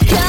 [0.00, 0.21] No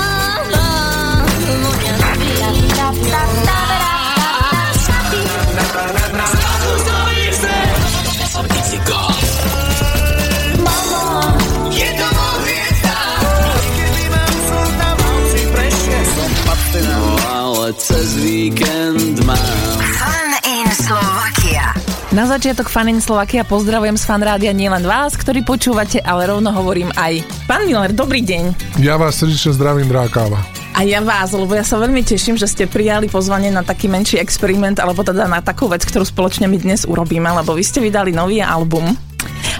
[22.13, 27.25] Na začiatok Fanin Slovakia pozdravujem z fanrádia nielen vás, ktorí počúvate, ale rovno hovorím aj.
[27.49, 28.77] Pán Miller, dobrý deň.
[28.85, 30.37] Ja vás srdečne zdravím, Drákáva.
[30.77, 34.21] A ja vás, lebo ja sa veľmi teším, že ste prijali pozvanie na taký menší
[34.21, 38.13] experiment, alebo teda na takú vec, ktorú spoločne my dnes urobíme, lebo vy ste vydali
[38.13, 38.93] nový album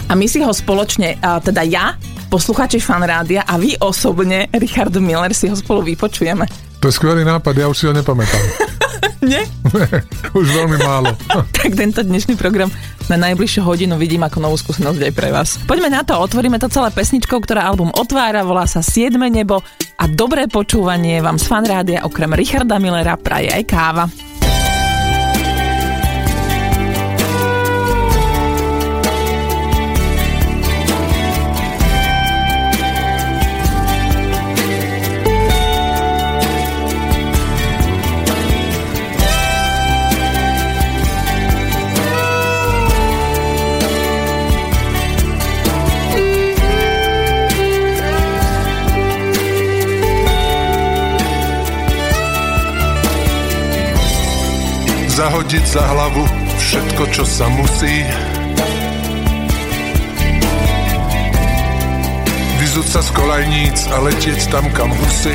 [0.06, 1.98] a my si ho spoločne, teda ja,
[2.30, 6.63] poslucháči fanrádia a vy osobne, Richard Miller, si ho spolu vypočujeme.
[6.84, 8.44] To je skvelý nápad, ja už si ho nepamätám.
[9.24, 9.48] Nie?
[10.36, 11.16] už veľmi málo.
[11.56, 12.68] tak tento dnešný program
[13.08, 15.56] na najbližšiu hodinu vidím ako novú skúsenosť aj pre vás.
[15.64, 19.64] Poďme na to, otvoríme to celé pesničkou, ktorá album otvára, volá sa Siedme nebo
[19.96, 24.04] a dobré počúvanie vám z fanrádia okrem Richarda Millera praje aj káva.
[55.24, 56.20] Zahodiť za hlavu
[56.60, 58.04] všetko, čo sa musí.
[62.60, 65.32] Vyzúť sa z kolajníc a letieť tam, kam husy.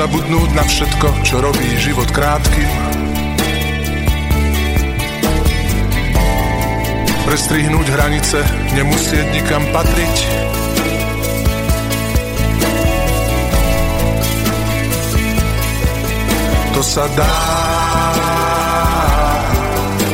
[0.00, 2.72] Zabudnúť na všetko, čo robí život krátkym.
[7.28, 8.40] Prestrihnúť hranice,
[8.72, 10.16] nemusieť nikam patriť.
[16.78, 17.34] To sa dá,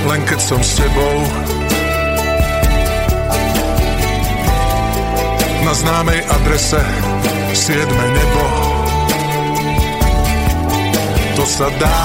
[0.09, 1.17] len keď som s tebou.
[5.61, 6.81] Na známej adrese
[7.53, 8.45] siedme nebo.
[11.37, 12.01] To sa dá,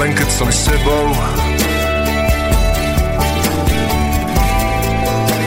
[0.00, 1.06] len keď som s tebou.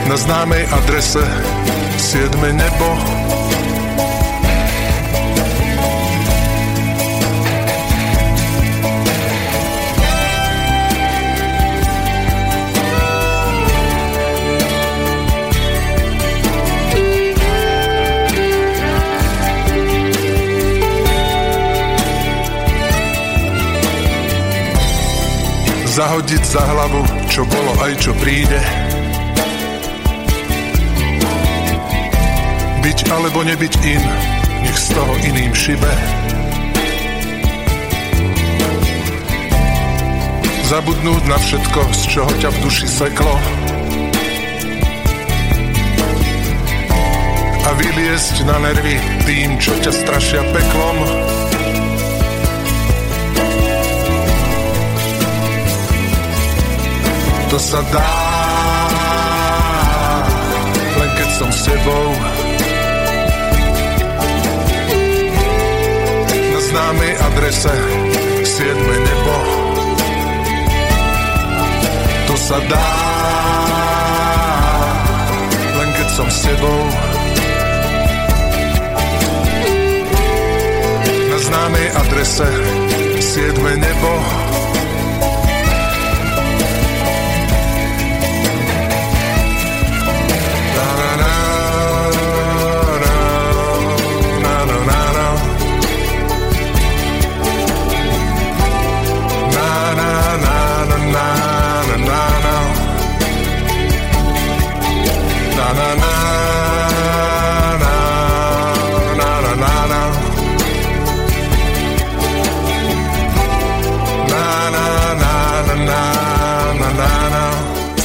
[0.06, 1.26] Na známej adrese
[1.98, 3.19] siedme nebo.
[25.90, 28.62] Zahodiť za hlavu, čo bolo aj čo príde.
[32.78, 33.98] Byť alebo nebyť in,
[34.62, 35.92] nech z toho iným šibe.
[40.70, 43.34] Zabudnúť na všetko, z čoho ťa v duši seklo.
[47.66, 48.94] A vyliesť na nervy
[49.26, 51.39] tým, čo ťa strašia peklom.
[57.50, 58.10] To sa dá,
[61.02, 62.06] len keď som s tebou.
[66.30, 67.74] Na známej adrese
[68.46, 69.36] siedme nebo.
[72.30, 72.90] To sa dá,
[75.74, 76.82] len keď som s tebou.
[81.34, 82.50] Na známej adrese
[83.18, 84.49] siedme nebo.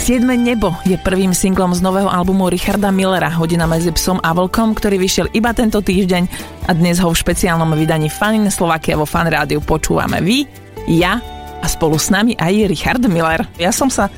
[0.06, 4.78] Siedme nebo je prvým singlom z nového albumu Richarda Millera Hodina medzi psom a vlkom,
[4.78, 6.30] ktorý vyšiel iba tento týždeň
[6.70, 10.46] a dnes ho v špeciálnom vydaní Fanin Slovakia vo Fan Rádiu počúvame vy,
[10.94, 11.18] ja
[11.58, 13.50] a spolu s nami aj Richard Miller.
[13.58, 14.14] Ja som sa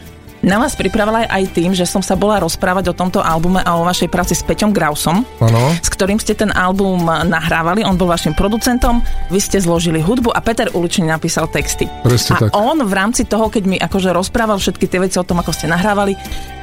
[0.45, 3.85] na vás pripravila aj tým, že som sa bola rozprávať o tomto albume a o
[3.85, 5.61] vašej práci s Peťom Grausom, Áno.
[5.81, 7.81] s ktorým ste ten album nahrávali.
[7.81, 9.01] On bol vašim producentom,
[9.33, 11.89] vy ste zložili hudbu a Peter Uličný napísal texty.
[12.05, 12.49] Presne a tak.
[12.53, 15.65] on v rámci toho, keď mi akože rozprával všetky tie veci o tom, ako ste
[15.65, 16.13] nahrávali,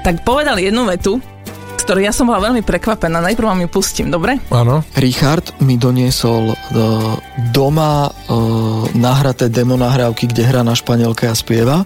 [0.06, 1.18] tak povedal jednu vetu,
[1.84, 3.20] z ktorej ja som bola veľmi prekvapená.
[3.20, 4.40] Najprv vám ju pustím, dobre?
[4.48, 4.80] Áno.
[4.96, 6.56] Richard mi doniesol uh,
[7.52, 11.84] doma uh, nahraté demo nahrávky, kde hrá na španielke a spieva.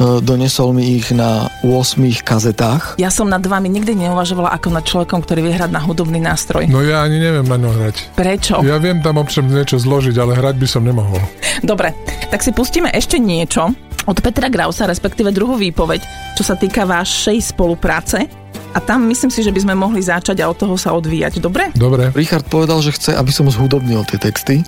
[0.00, 2.96] Uh, doniesol mi ich na 8 kazetách.
[2.96, 6.64] Ja som nad vami nikdy neuvažovala ako nad človekom, ktorý vie hrať na hudobný nástroj.
[6.72, 8.16] No ja ani neviem na ňo hrať.
[8.16, 8.64] Prečo?
[8.64, 11.20] Ja viem tam občas niečo zložiť, ale hrať by som nemohol.
[11.60, 11.92] Dobre,
[12.32, 13.68] tak si pustíme ešte niečo
[14.08, 16.00] od Petra Grausa, respektíve druhú výpoveď,
[16.38, 18.45] čo sa týka vašej spolupráce.
[18.76, 21.40] A tam myslím si, že by sme mohli začať a od toho sa odvíjať.
[21.40, 21.72] Dobre?
[21.72, 22.12] Dobre.
[22.12, 24.60] Richard povedal, že chce, aby som zhudobnil tie texty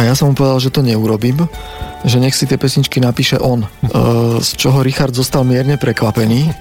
[0.00, 1.44] a ja som mu povedal, že to neurobím,
[2.08, 3.68] že nech si tie pesničky napíše on.
[4.48, 6.56] Z čoho Richard zostal mierne prekvapený,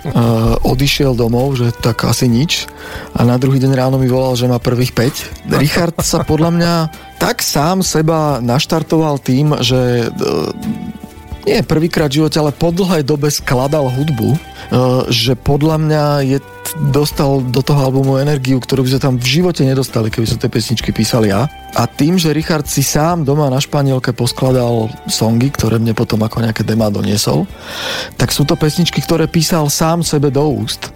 [0.68, 2.68] odišiel domov, že tak asi nič
[3.16, 5.56] a na druhý deň ráno mi volal, že má prvých 5.
[5.64, 6.74] Richard sa podľa mňa
[7.16, 10.12] tak sám seba naštartoval tým, že
[11.44, 14.36] nie prvýkrát v živote, ale po dlhej dobe skladal hudbu,
[15.12, 16.38] že podľa mňa je
[16.90, 20.50] dostal do toho albumu energiu, ktorú by sme tam v živote nedostali, keby som tie
[20.50, 21.46] pesničky písal ja.
[21.74, 26.42] A tým, že Richard si sám doma na Španielke poskladal songy, ktoré mne potom ako
[26.42, 27.46] nejaké demá doniesol,
[28.18, 30.90] tak sú to pesničky, ktoré písal sám sebe do úst.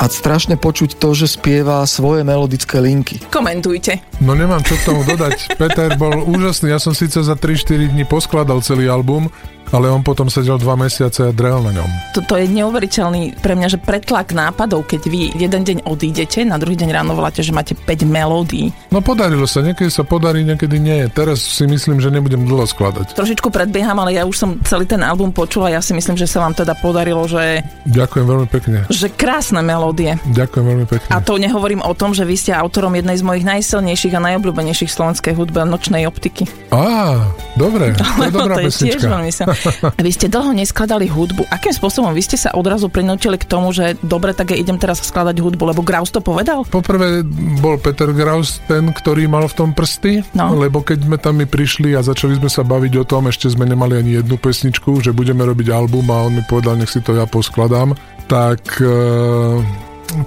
[0.00, 3.20] A strašne počuť to, že spieva svoje melodické linky.
[3.28, 4.00] Komentujte.
[4.24, 5.48] No nemám čo k tomu dodať.
[5.60, 6.72] Peter bol úžasný.
[6.72, 9.28] Ja som síce za 3-4 dní poskladal celý album,
[9.72, 11.88] ale on potom sedel dva mesiace a drel na ňom.
[12.16, 16.74] Toto je neuveriteľný pre mňa, že pretlak nápadov, keď vy jeden deň odídete, na druhý
[16.74, 18.72] deň ráno voláte, že máte 5 melódií.
[18.88, 21.06] No podarilo sa, niekedy sa podarí, niekedy nie.
[21.12, 23.14] Teraz si myslím, že nebudem dlho skladať.
[23.14, 26.40] Trošičku predbieham, ale ja už som celý ten album počula, ja si myslím, že sa
[26.42, 27.60] vám teda podarilo, že...
[27.84, 28.78] Ďakujem veľmi pekne.
[28.88, 30.16] Že krásne melódie.
[30.32, 31.10] Ďakujem veľmi pekne.
[31.12, 34.90] A to nehovorím o tom, že vy ste autorom jednej z mojich najsilnejších a najobľúbenejších
[34.90, 36.46] slovenskej hudby nočnej optiky.
[36.70, 37.18] Á,
[37.58, 39.44] dobre, to je dobrá to je tiež veľmi sa...
[40.04, 41.48] Vy ste dlho neskladali hudbu.
[41.50, 45.02] Akým spôsobom vy ste sa odrazu prinútili k tomu, že dobre, tak ja idem teraz
[45.02, 46.62] skladať hudbu, lebo Graus to povedal?
[46.66, 47.22] Poprvé
[47.58, 50.54] bol Peter Graus ten, ktorý mal v tom prsty, No.
[50.54, 53.66] lebo keď sme tam my prišli a začali sme sa baviť o tom, ešte sme
[53.66, 57.14] nemali ani jednu pesničku, že budeme robiť album a on mi povedal, nech si to
[57.14, 57.94] ja poskladám,
[58.26, 58.92] tak e,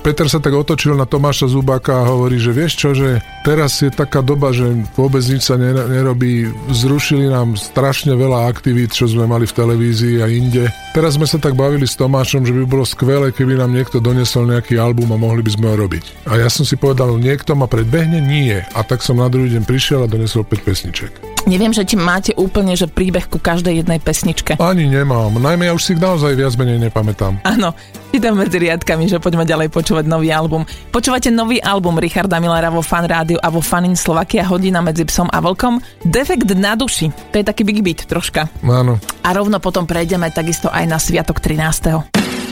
[0.02, 3.90] Peter sa tak otočil na Tomáša Zubáka a hovorí, že vieš čo, že teraz je
[3.90, 9.26] taká doba, že vôbec nič sa ner- nerobí, zrušili nám strašne veľa aktivít, čo sme
[9.26, 10.70] mali v televízii a inde.
[10.94, 14.46] Teraz sme sa tak bavili s Tomášom, že by bolo skvelé, keby nám niekto donesol
[14.50, 16.30] nejaký album a mohli by sme ho robiť.
[16.30, 18.22] A ja som si povedal, niekto ma predbehne?
[18.22, 18.70] Nie.
[18.78, 21.31] A tak som na druhý deň prišiel a donesol 5 pesniček.
[21.50, 24.62] Neviem, že ti máte úplne, že príbeh ku každej jednej pesničke.
[24.62, 25.34] Ani nemám.
[25.42, 27.42] Najmä ja už si ich naozaj viac menej nepamätám.
[27.42, 27.74] Áno,
[28.14, 30.70] čítam medzi riadkami, že poďme ďalej počúvať nový album.
[30.94, 35.34] Počúvate nový album Richarda Millera vo Fan Rádiu a vo Fanin Slovakia hodina medzi psom
[35.34, 35.82] a vlkom.
[36.06, 37.10] Defekt na duši.
[37.34, 38.46] To je taký big beat troška.
[38.62, 39.02] Áno.
[39.26, 42.51] A rovno potom prejdeme takisto aj na Sviatok 13.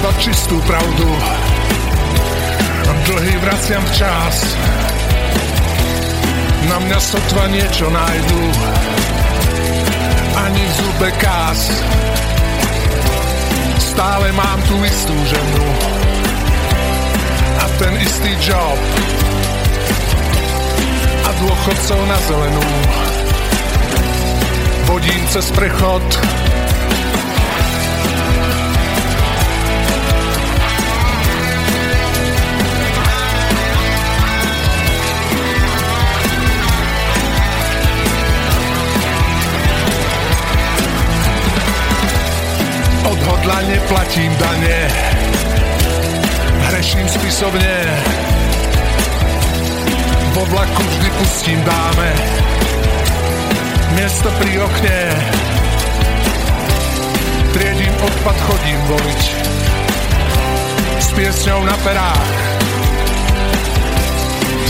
[0.00, 1.08] iba čistú pravdu.
[3.04, 4.36] Dlhy vraciam včas.
[6.72, 8.42] Na mňa sotva niečo nájdu.
[10.40, 11.84] Ani v zube kás.
[13.92, 15.66] Stále mám tú istú ženu.
[17.60, 18.80] A ten istý job.
[21.28, 22.68] A dôchodcov na zelenú.
[24.88, 26.08] Vodím cez prechod
[43.10, 44.78] Odhodlane platím dane.
[46.70, 47.76] Hreším spisovne.
[50.32, 52.10] Vo vlaku vždy pustím dáme.
[53.98, 55.00] Miesto pri okne.
[57.50, 59.22] Triedím odpad, chodím voliť.
[61.02, 62.30] S piesňou na perách.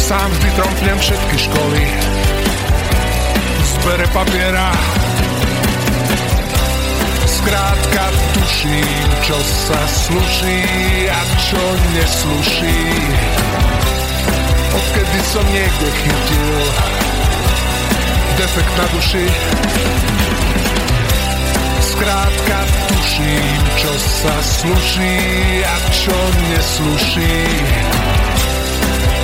[0.00, 1.82] Sám vždy tromfnem všetky školy.
[3.68, 4.99] Zbere papiera
[7.40, 8.04] Skrátka
[8.36, 10.60] tuším, čo sa sluší
[11.08, 11.62] a čo
[11.96, 12.84] nesluší.
[14.76, 16.52] Odkedy som niekde chytil
[18.36, 19.24] defekt na duši.
[21.80, 22.58] Skrátka
[22.92, 25.16] tuším, čo sa sluší
[25.64, 26.18] a čo
[26.52, 27.40] nesluší.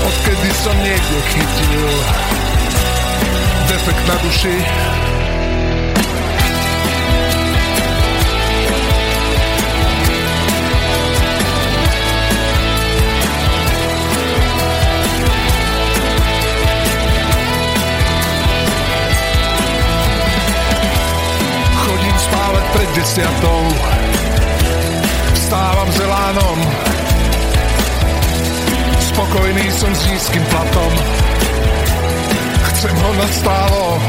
[0.08, 1.88] Odkedy som niekde chytil
[3.68, 4.56] defekt na duši.
[25.36, 26.58] Stávam zelánom
[29.12, 30.92] Spokojný som s nízkym platom.
[32.72, 34.00] Chcem ho nadstálo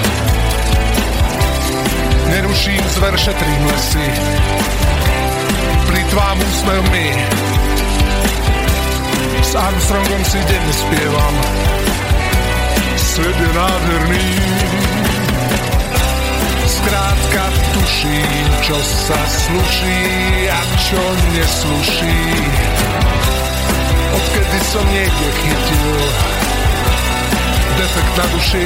[2.32, 4.08] Neruším zver, šetrím lesy.
[5.92, 7.08] Plitvám úsmevmi
[9.44, 11.36] S Armstrongom si denne spievam
[12.96, 14.28] Svet je nádherný
[16.78, 17.44] Skrátka
[17.74, 20.02] tuším, čo sa sluší
[20.46, 21.02] a čo
[21.34, 22.22] nesluší.
[24.14, 25.90] Odkedy som niekde chytil
[27.82, 28.66] defekt na duši.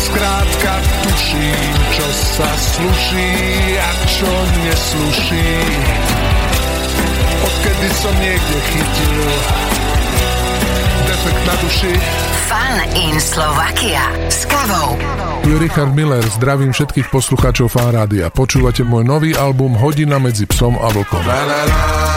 [0.00, 3.32] Skrátka tuším, čo sa sluší
[3.76, 4.32] a čo
[4.64, 5.52] nesluší.
[7.44, 9.16] Odkedy som niekde chytil
[11.22, 11.92] defekt na duši.
[12.50, 14.98] Fan in Slovakia s kavou.
[15.46, 18.26] Tu je Richard Miller, zdravím všetkých poslucháčov Fan Rádia.
[18.26, 21.22] Počúvate môj nový album Hodina medzi psom a vlkom.
[21.22, 22.11] Keď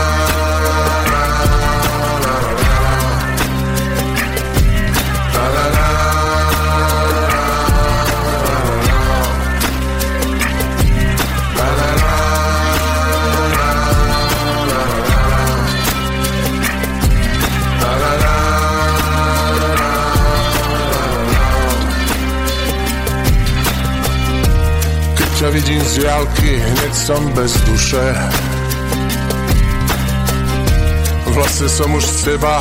[25.96, 28.04] z diálky, hneď som bez duše.
[31.32, 32.60] Vlastne som už z teba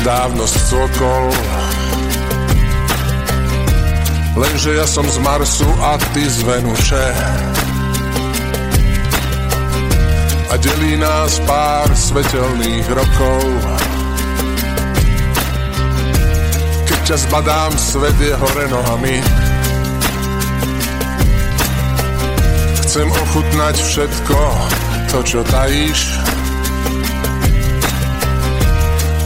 [0.00, 1.28] dávno scokol.
[4.40, 7.06] Lenže ja som z Marsu a ty z Venuše.
[10.48, 13.42] A delí nás pár svetelných rokov.
[16.88, 19.41] Keď ťa zbadám, svet je hore nohami.
[22.92, 24.38] Chcem ochutnať všetko,
[25.08, 26.12] to čo tajíš.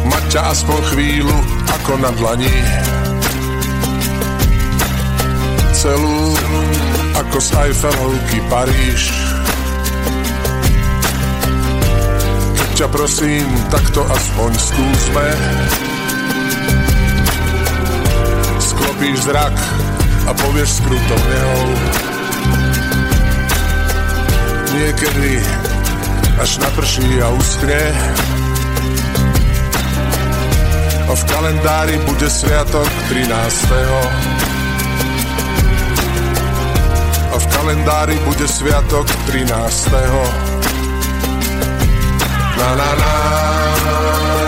[0.06, 1.34] Mať ťa aspoň chvíľu,
[1.74, 2.58] ako na dlani.
[5.74, 6.38] Celú,
[7.18, 9.10] ako z Eiffelovky Paríž.
[12.54, 15.26] Keď ťa prosím, tak to aspoň skúsme.
[18.62, 19.58] Sklopíš zrak
[20.22, 22.06] a povieš s krutou nehou
[24.76, 25.40] niekedy
[26.36, 27.82] až naprší a uskne.
[31.06, 33.72] A v kalendári bude sviatok 13.
[37.32, 39.48] A v kalendári bude sviatok 13.
[42.56, 43.12] Na na na
[43.84, 44.45] na na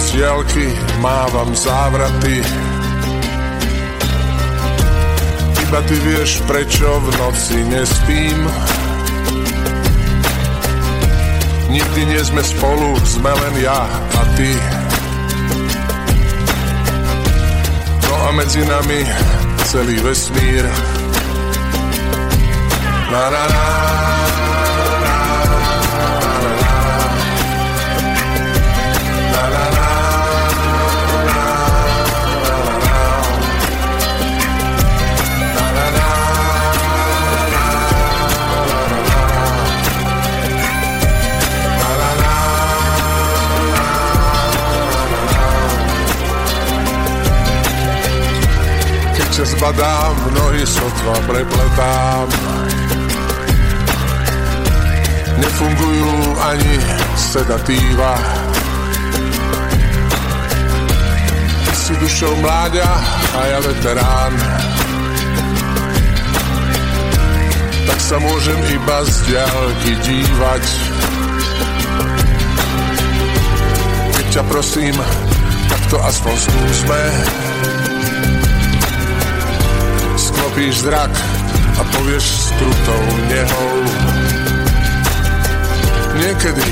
[0.00, 0.66] z diaľky,
[1.04, 2.40] mávam závraty.
[5.60, 8.40] Iba ty vieš, prečo v noci nespím.
[11.70, 14.50] Nikdy nie sme spolu, sme len ja a ty.
[18.08, 19.06] No a medzi nami
[19.68, 20.64] celý vesmír.
[23.12, 24.49] Na, na, na.
[49.40, 52.28] Ťa zbadám, nohy sotva prepletám.
[55.40, 56.12] Nefungujú
[56.44, 56.76] ani
[57.16, 58.20] sedatíva.
[61.64, 62.84] Ty si dušou mláďa
[63.32, 64.34] a ja veterán.
[67.88, 70.64] Tak sa môžem iba z diaľky dívať.
[74.20, 74.96] Keď ťa prosím,
[75.72, 77.00] tak to aspoň skúsme.
[80.50, 81.14] Sklopíš zrak
[81.78, 83.74] a povieš s krutou nehou.
[86.18, 86.66] Niekedy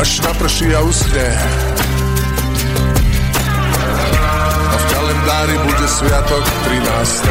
[0.00, 1.28] až naprší a uschne.
[4.72, 7.28] A v kalendári bude sviatok 13.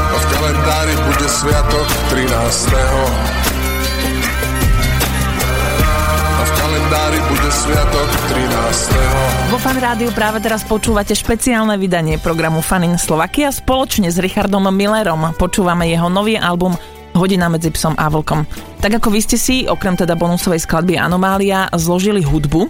[0.00, 2.72] A v kalendári bude sviatok 13.
[6.24, 8.95] A v kalendári bude sviatok 13.
[9.56, 15.32] Vo Fan Rádiu práve teraz počúvate špeciálne vydanie programu Fanin Slovakia spoločne s Richardom Millerom.
[15.32, 16.76] Počúvame jeho nový album
[17.16, 18.44] Hodina medzi psom a vlkom.
[18.84, 22.68] Tak ako vy ste si, okrem teda bonusovej skladby Anomália, zložili hudbu,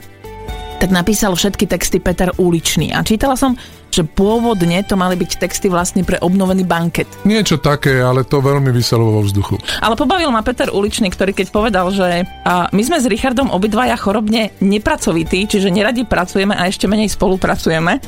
[0.78, 2.94] tak napísal všetky texty Peter Uličný.
[2.94, 3.58] A čítala som,
[3.96, 7.08] že pôvodne to mali byť texty vlastne pre obnovený banket.
[7.24, 9.56] Niečo také, ale to veľmi vyselo vo vzduchu.
[9.80, 13.96] Ale pobavil ma Peter Uličný, ktorý keď povedal, že a my sme s Richardom obidvaja
[13.96, 18.04] chorobne nepracovití, čiže neradi pracujeme a ešte menej spolupracujeme.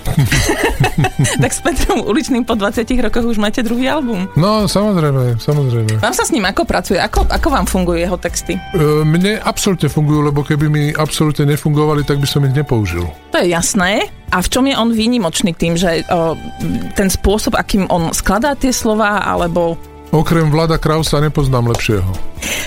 [1.42, 4.28] tak s Petrom Uličným po 20 rokoch už máte druhý album.
[4.36, 6.04] No, samozrejme, samozrejme.
[6.04, 7.00] Vám sa s ním ako pracuje?
[7.00, 8.60] Ako, ako vám fungujú jeho texty?
[8.76, 13.08] E, mne absolútne fungujú, lebo keby mi absolútne nefungovali, tak by som ich nepoužil.
[13.32, 14.17] To je jasné.
[14.28, 16.36] A v čom je on výnimočný tým, že o,
[16.92, 19.80] ten spôsob, akým on skladá tie slova, alebo...
[20.12, 22.08] Okrem Vlada Krausa nepoznám lepšieho.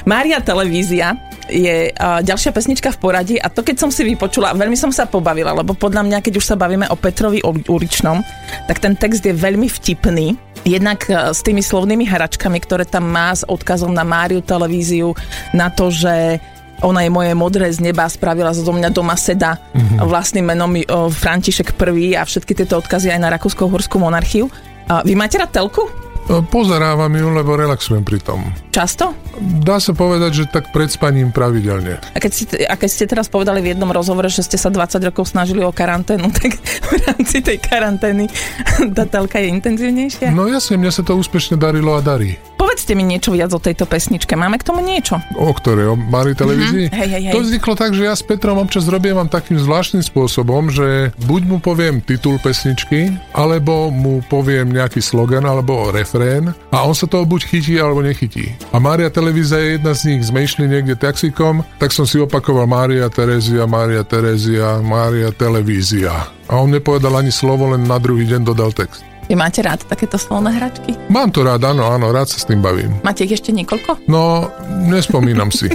[0.05, 1.17] Mária Televízia
[1.49, 5.09] je uh, ďalšia pesnička v poradí a to keď som si vypočula, veľmi som sa
[5.09, 8.23] pobavila, lebo podľa mňa, keď už sa bavíme o Petrovi Uličnom,
[8.69, 10.37] tak ten text je veľmi vtipný.
[10.65, 15.17] Jednak uh, s tými slovnými hračkami, ktoré tam má s odkazom na Máriu televíziu,
[15.51, 16.37] na to, že
[16.81, 19.97] ona je moje modré z neba, spravila zo mňa doma seda mm-hmm.
[20.05, 24.49] vlastným menom o, František I a všetky tieto odkazy aj na Rakúsko-Horskú monarchiu.
[24.89, 25.87] A vy máte rád telku?
[26.29, 28.45] Pozerávam ju, lebo relaxujem pri tom.
[28.71, 29.11] Často?
[29.41, 31.99] Dá sa povedať, že tak pred spaním pravidelne.
[32.13, 35.01] A keď, si, a keď ste teraz povedali v jednom rozhovore, že ste sa 20
[35.11, 38.31] rokov snažili o karanténu, tak v rámci tej karantény
[38.97, 40.31] tá telka je intenzívnejšia?
[40.31, 42.37] No jasne, mne sa to úspešne darilo a darí.
[42.61, 44.37] Povedzte mi niečo viac o tejto pesničke.
[44.37, 45.17] Máme k tomu niečo?
[45.33, 45.89] O ktorej?
[45.89, 46.93] O Mari televízii?
[46.93, 46.99] Mm-hmm.
[47.01, 47.33] Hej, hej, hej.
[47.33, 51.57] To vzniklo tak, že ja s Petrom občas robievam takým zvláštnym spôsobom, že buď mu
[51.57, 57.49] poviem titul pesničky, alebo mu poviem nejaký slogan, alebo refrén a on sa toho buď
[57.49, 58.53] chytí, alebo nechytí.
[58.69, 60.21] A Mária televízia je jedna z nich.
[60.29, 66.29] Sme išli niekde taxikom, tak som si opakoval Mária Terezia, Mária Terezia, Mária televízia.
[66.45, 69.10] A on nepovedal ani slovo, len na druhý deň dodal text.
[69.31, 70.91] Vy máte rád takéto slovné hračky?
[71.07, 72.99] Mám to rád, áno, áno, rád sa s tým bavím.
[72.99, 74.03] Máte ich ešte niekoľko?
[74.11, 74.51] No,
[74.91, 75.71] nespomínam si.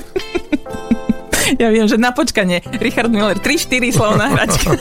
[1.64, 2.60] ja viem, že na počkanie.
[2.84, 4.76] Richard Miller, 3-4 slovná hračka.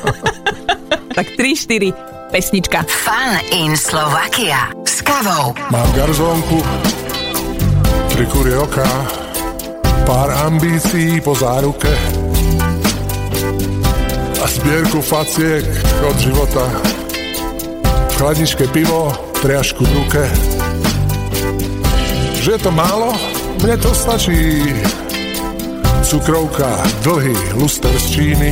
[1.15, 1.95] tak 3-4
[2.35, 2.83] pesnička.
[2.83, 5.55] Fun in Slovakia s kavou.
[5.71, 6.59] Mám garzónku,
[8.11, 8.91] tri kurie oka,
[10.03, 11.95] pár ambícií po záruke
[14.43, 15.63] a zbierku faciek
[16.03, 16.67] od života
[18.15, 19.11] chladničke pivo,
[19.43, 20.23] triašku v ruke.
[22.39, 23.11] Že je to málo?
[23.59, 24.63] Mne to stačí.
[26.05, 26.69] Cukrovka,
[27.01, 28.51] dlhý luster z Číny,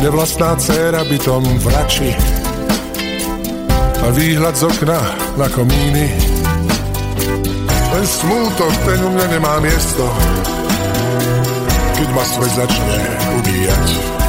[0.00, 2.10] nevlastná dcera bytom v Rači
[4.00, 5.02] a výhľad z okna
[5.34, 6.14] na komíny.
[7.90, 10.06] Len smútok, ten u mňa nemá miesto,
[11.98, 12.96] keď ma svet začne
[13.34, 14.19] ubíjať.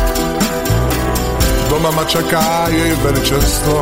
[1.72, 3.80] Doma ma čaká jej veličenstvo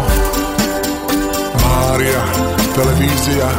[1.57, 2.21] Mária,
[2.77, 3.49] televízia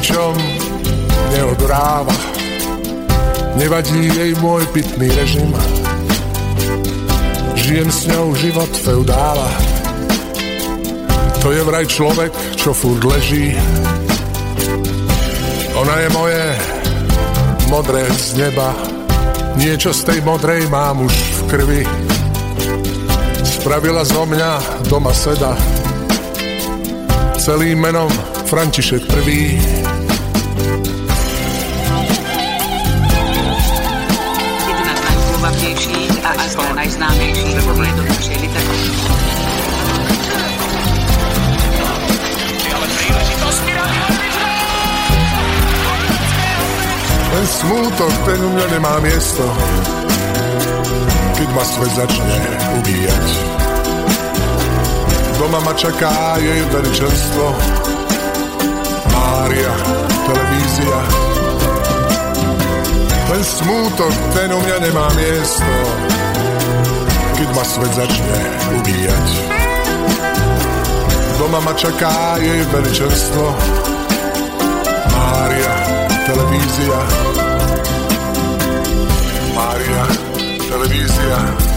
[0.00, 0.32] ničom
[1.36, 2.16] neodráva.
[3.60, 5.52] Nevadí jej môj pitný režim,
[7.52, 9.52] žijem s ňou život feudála.
[11.44, 13.52] To je vraj človek, čo furt leží.
[15.76, 16.44] Ona je moje
[17.68, 18.72] modré z neba,
[19.60, 21.82] niečo z tej modrej mám už v krvi.
[23.44, 25.52] Spravila zo mňa doma seda,
[27.36, 28.08] celým menom
[28.50, 29.79] František prvý.
[36.50, 38.90] A azda najznámejší jednoduchšej literatúry.
[47.30, 49.46] Len smútok, ten u mňa nemá miesto,
[51.38, 52.38] keď ma svet začne
[52.82, 53.26] ubíjať.
[55.38, 57.54] Doma ma čaká jej veličenstvo,
[59.14, 59.72] Mária,
[60.26, 61.00] televízia,
[63.30, 65.70] len smútok, ten u mňa nemá miesto,
[67.40, 68.40] keď ma svet začne
[68.76, 69.26] ubíjať.
[71.40, 73.56] Doma ma čaká jej veličenstvo,
[75.08, 75.74] Mária,
[76.28, 77.00] televízia,
[79.56, 80.04] Mária,
[80.68, 81.69] televízia.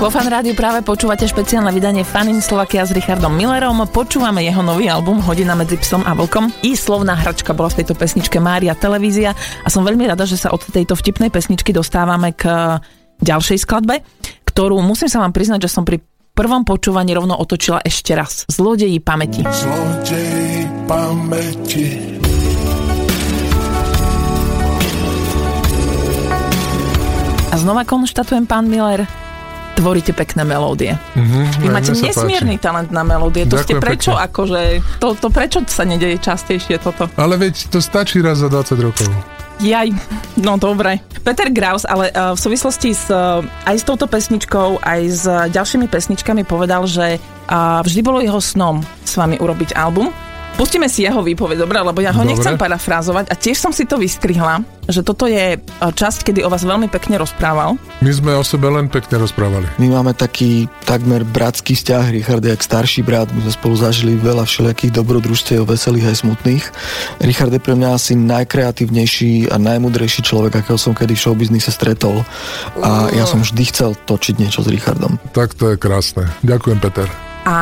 [0.00, 3.84] Vo Fan Rádiu práve počúvate špeciálne vydanie Fanin Slovakia s Richardom Millerom.
[3.84, 6.48] Počúvame jeho nový album Hodina medzi psom a vlkom.
[6.64, 10.56] I slovná hračka bola v tejto pesničke Mária Televízia a som veľmi rada, že sa
[10.56, 12.48] od tejto vtipnej pesničky dostávame k
[13.20, 14.00] ďalšej skladbe,
[14.48, 16.00] ktorú musím sa vám priznať, že som pri
[16.32, 18.48] prvom počúvaní rovno otočila ešte raz.
[18.48, 19.44] Zlodeji pamäti.
[19.44, 22.08] Zlodeji pamäti
[27.50, 29.10] A znova konštatujem, pán Miller,
[29.80, 30.92] tvoríte pekné melódie.
[31.16, 32.64] Mm-hmm, Vy máte nesmierny páči.
[32.68, 33.48] talent na melódie.
[33.48, 34.28] To ste prečo, pekne.
[34.28, 34.60] akože,
[35.00, 37.08] to, to prečo sa nedeje častejšie toto?
[37.16, 39.08] Ale veď to stačí raz za 20 rokov.
[39.60, 39.92] Jaj,
[40.40, 41.04] no dobre.
[41.20, 45.52] Peter Graus, ale uh, v súvislosti s, uh, aj s touto pesničkou, aj s uh,
[45.52, 50.08] ďalšími pesničkami povedal, že uh, vždy bolo jeho snom s vami urobiť album.
[50.56, 52.34] Pustíme si jeho výpoveď, dobre, lebo ja ho dobre.
[52.34, 54.60] nechcem parafrázovať a tiež som si to vystrihla,
[54.90, 57.78] že toto je e, časť, kedy o vás veľmi pekne rozprával.
[58.02, 59.70] My sme o sebe len pekne rozprávali.
[59.78, 64.18] My máme taký takmer bratský vzťah, Richard je jak starší brat, my sme spolu zažili
[64.18, 66.64] veľa všelijakých dobrodružstiev, veselých aj smutných.
[67.22, 72.26] Richard je pre mňa asi najkreatívnejší a najmudrejší človek, akého som kedy v showbiznise stretol
[72.82, 75.16] a ja som vždy chcel točiť niečo s Richardom.
[75.30, 76.26] Tak to je krásne.
[76.42, 77.29] Ďakujem, Peter.
[77.50, 77.56] A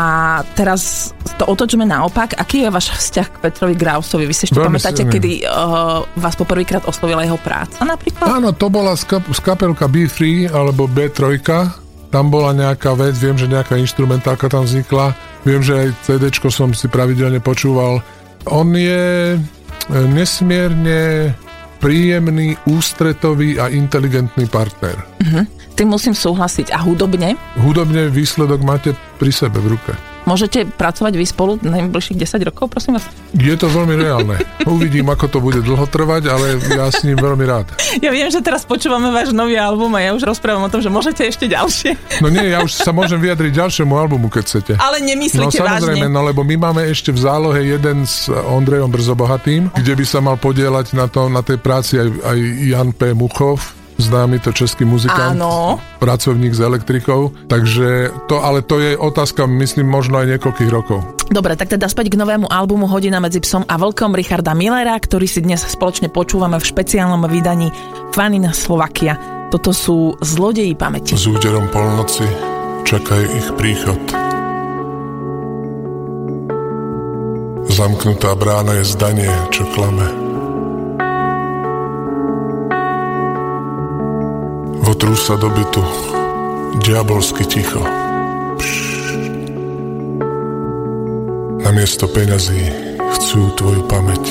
[0.53, 2.37] teraz to otočíme naopak.
[2.37, 4.29] Aký je váš vzťah k Petrovi Grausovi?
[4.29, 5.13] Vy si ešte Veľmi pamätáte, silný.
[5.17, 8.29] kedy uh, vás poprvýkrát oslovila jeho práca napríklad?
[8.29, 11.41] Áno, to bola skap- skapelka B3 alebo B3.
[12.13, 15.17] Tam bola nejaká vec, viem, že nejaká instrumentálka tam vznikla.
[15.49, 18.05] Viem, že aj CD som si pravidelne počúval.
[18.49, 19.39] On je e,
[20.13, 21.33] nesmierne
[21.81, 24.97] príjemný, ústretový a inteligentný partner.
[25.21, 26.75] Uh-huh tým musím súhlasiť.
[26.75, 27.39] A hudobne?
[27.55, 29.95] Hudobne výsledok máte pri sebe v ruke.
[30.29, 33.09] Môžete pracovať vy spolu najbližších 10 rokov, prosím vás?
[33.33, 34.37] Je to veľmi reálne.
[34.69, 37.73] Uvidím, ako to bude dlho trvať, ale ja s ním veľmi rád.
[38.05, 40.93] Ja viem, že teraz počúvame váš nový album a ja už rozprávam o tom, že
[40.93, 42.21] môžete ešte ďalšie.
[42.21, 44.73] No nie, ja už sa môžem vyjadriť ďalšiemu albumu, keď chcete.
[44.77, 46.13] Ale nemyslíte no, samozrejme, vážne.
[46.13, 50.37] no lebo my máme ešte v zálohe jeden s Ondrejom Brzobohatým, kde by sa mal
[50.37, 52.39] podielať na, to, na tej práci aj, aj
[52.69, 53.17] Jan P.
[53.17, 55.83] Muchov, známy to český muzikant, Áno.
[55.99, 61.03] pracovník s elektrikou, takže to, ale to je otázka, myslím, možno aj niekoľkých rokov.
[61.29, 65.29] Dobre, tak teda späť k novému albumu Hodina medzi psom a vlkom Richarda Millera, ktorý
[65.29, 67.69] si dnes spoločne počúvame v špeciálnom vydaní
[68.17, 69.19] Fanina Slovakia.
[69.53, 71.13] Toto sú zlodeji pamäti.
[71.17, 72.25] S úderom polnoci
[72.89, 74.01] čakaj ich príchod.
[77.69, 80.28] Zamknutá brána je zdanie, čo klame.
[84.89, 85.85] Votrú sa do bytu,
[86.81, 87.85] diabolsky ticho.
[91.61, 94.25] Na miesto peňazí chcú tvoju pamäť.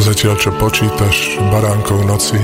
[0.00, 2.40] Zatiaľ, čo počítaš baránkov noci,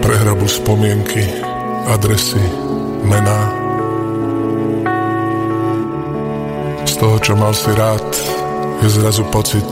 [0.00, 1.20] prehrabu spomienky,
[1.84, 2.40] adresy,
[3.04, 3.52] mená.
[6.88, 7.99] Z toho, čo mal si rád,
[8.80, 9.68] je zrazu pocit,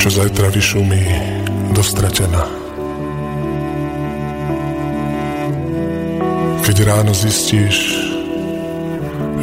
[0.00, 1.04] čo zajtra vyšumí
[1.76, 2.48] dostratená.
[6.64, 8.00] Keď ráno zistíš,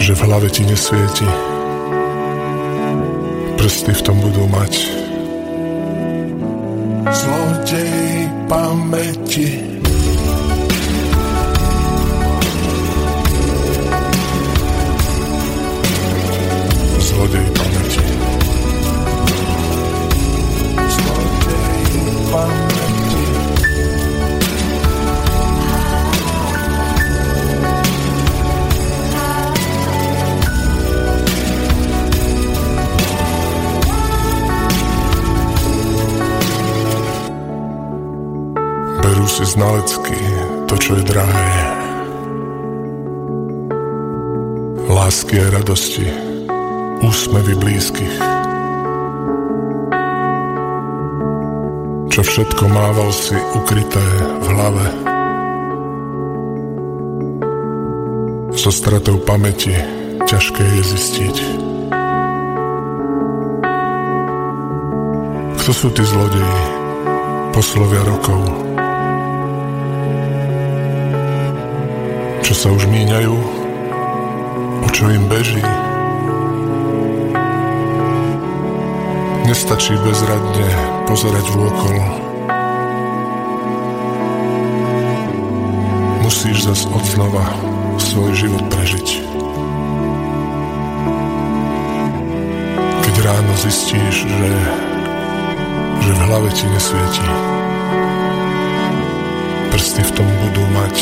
[0.01, 1.29] že v hlave ti nesvieti,
[3.53, 4.73] prsty v tom budú mať.
[7.05, 9.68] Zlodej pamäti
[17.19, 18.05] zlodej pamäti.
[39.03, 40.15] Berú si znalecky
[40.71, 41.51] to, čo je drahé.
[44.87, 46.28] Lásky a radosti
[47.03, 48.15] úsmevy blízkych.
[52.09, 54.03] Čo všetko mával si ukryté
[54.43, 54.85] v hlave.
[58.59, 59.71] So stratou pamäti
[60.27, 61.35] ťažké je zistiť.
[65.63, 66.59] Kto sú tí zlodeji?
[67.55, 68.41] Poslovia rokov.
[72.43, 73.35] Čo sa už míňajú?
[74.83, 75.78] O čo im beží?
[79.49, 80.69] Nestačí bezradne
[81.09, 81.97] pozerať vôkol.
[86.21, 87.49] Musíš zas od znova
[87.97, 89.25] svoj život prežiť.
[93.01, 94.49] Keď ráno zistíš, že,
[95.97, 97.25] že v hlave ti nesvieti.
[99.73, 100.95] Prsty v tom budú mať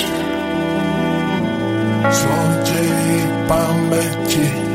[2.16, 4.67] zlodej pamäti.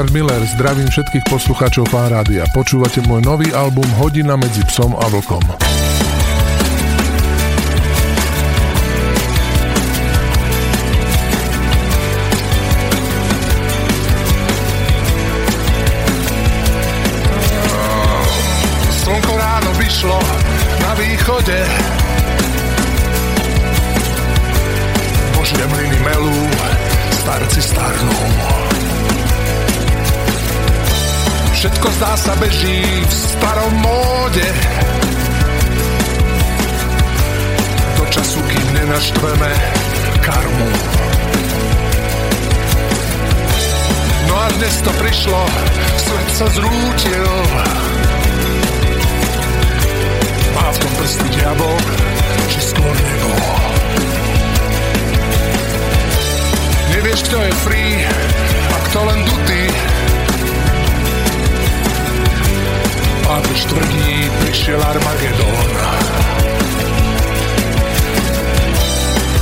[0.00, 2.48] Richard Miller, zdravím všetkých poslucháčov Rádia.
[2.56, 5.44] Počúvate môj nový album Hodina medzi psom a vlkom.
[19.04, 20.16] Slnko ráno vyšlo
[20.80, 21.60] na východe
[25.36, 26.40] Božie mlyny melú,
[27.20, 28.39] starci starnú
[31.60, 34.48] Všetko zdá sa beží v starom móde.
[38.00, 39.52] Do času, kým nenaštveme
[40.24, 40.68] karmu.
[44.24, 45.40] No a dnes to prišlo,
[46.00, 47.28] svet sa zrútil.
[50.56, 51.76] Má v tom prsty diabol,
[52.48, 53.36] či skôr nebo.
[56.96, 58.00] Nevieš, kto je free
[58.48, 59.20] a kto len
[63.30, 65.70] dutý Pápež tvrdí, prišiel Armagedon.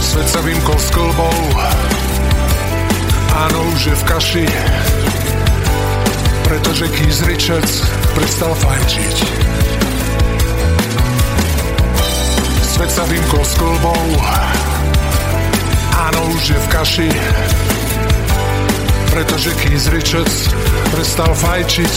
[0.01, 1.39] Svet sa vymkol s kolbou,
[3.33, 4.47] áno, už je v kaši,
[6.45, 7.75] pretože Keith Richards
[8.13, 9.17] prestal fajčiť.
[12.61, 14.05] Svet sa vymkol s kolbou,
[15.97, 17.11] áno, už je v kaši,
[19.17, 20.53] pretože Keith Richards
[20.93, 21.95] prestal fajčiť.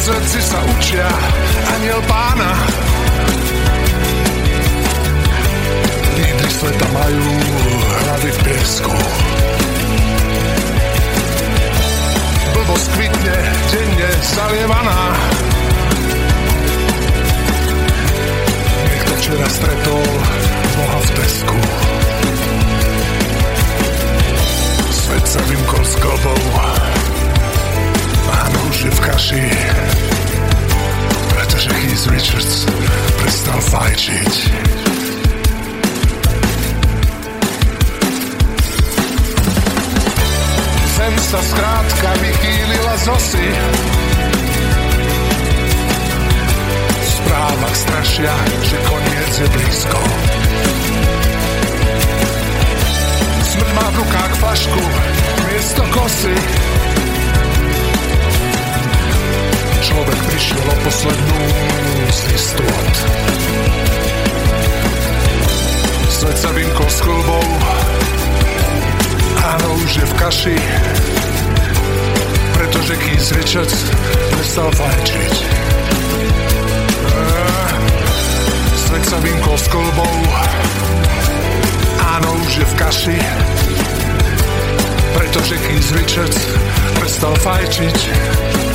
[0.00, 1.04] Bezvedci sa učia,
[1.76, 2.56] aniel pána.
[6.16, 7.28] Lídry sveta majú
[8.08, 8.92] hlavy v piesku.
[12.48, 13.38] Blbosť kvitne,
[13.76, 15.00] denne zalievaná.
[18.88, 20.04] Niekto včera stretol
[20.80, 21.58] Boha v Tesku.
[24.96, 26.40] Svet sa vymkol s klbou
[28.80, 29.44] Je v kaši,
[31.36, 32.64] pretože Keith Richards
[33.20, 34.32] prestal fajčiť.
[40.96, 43.46] Zem sa skrátka vychýlila z osy.
[46.96, 48.32] V správach strašia,
[48.64, 50.00] že koniec je blízko.
[53.44, 54.82] Smrť má v rukách flašku,
[55.52, 56.36] miesto kosy.
[59.90, 61.42] Človek prišiel o poslednú
[62.14, 62.94] z istôt.
[66.06, 67.46] Svet sa vymkol s klbou,
[69.42, 70.56] áno, už je v kaši,
[72.54, 73.78] pretože Keith Richards
[74.30, 75.34] prestal fajčiť.
[77.10, 77.70] Eh,
[78.78, 80.14] Svet sa vymkol s kolbou,
[81.98, 83.18] áno, už je v kaši,
[85.18, 86.38] pretože Keith Richards
[86.94, 88.69] prestal fajčiť.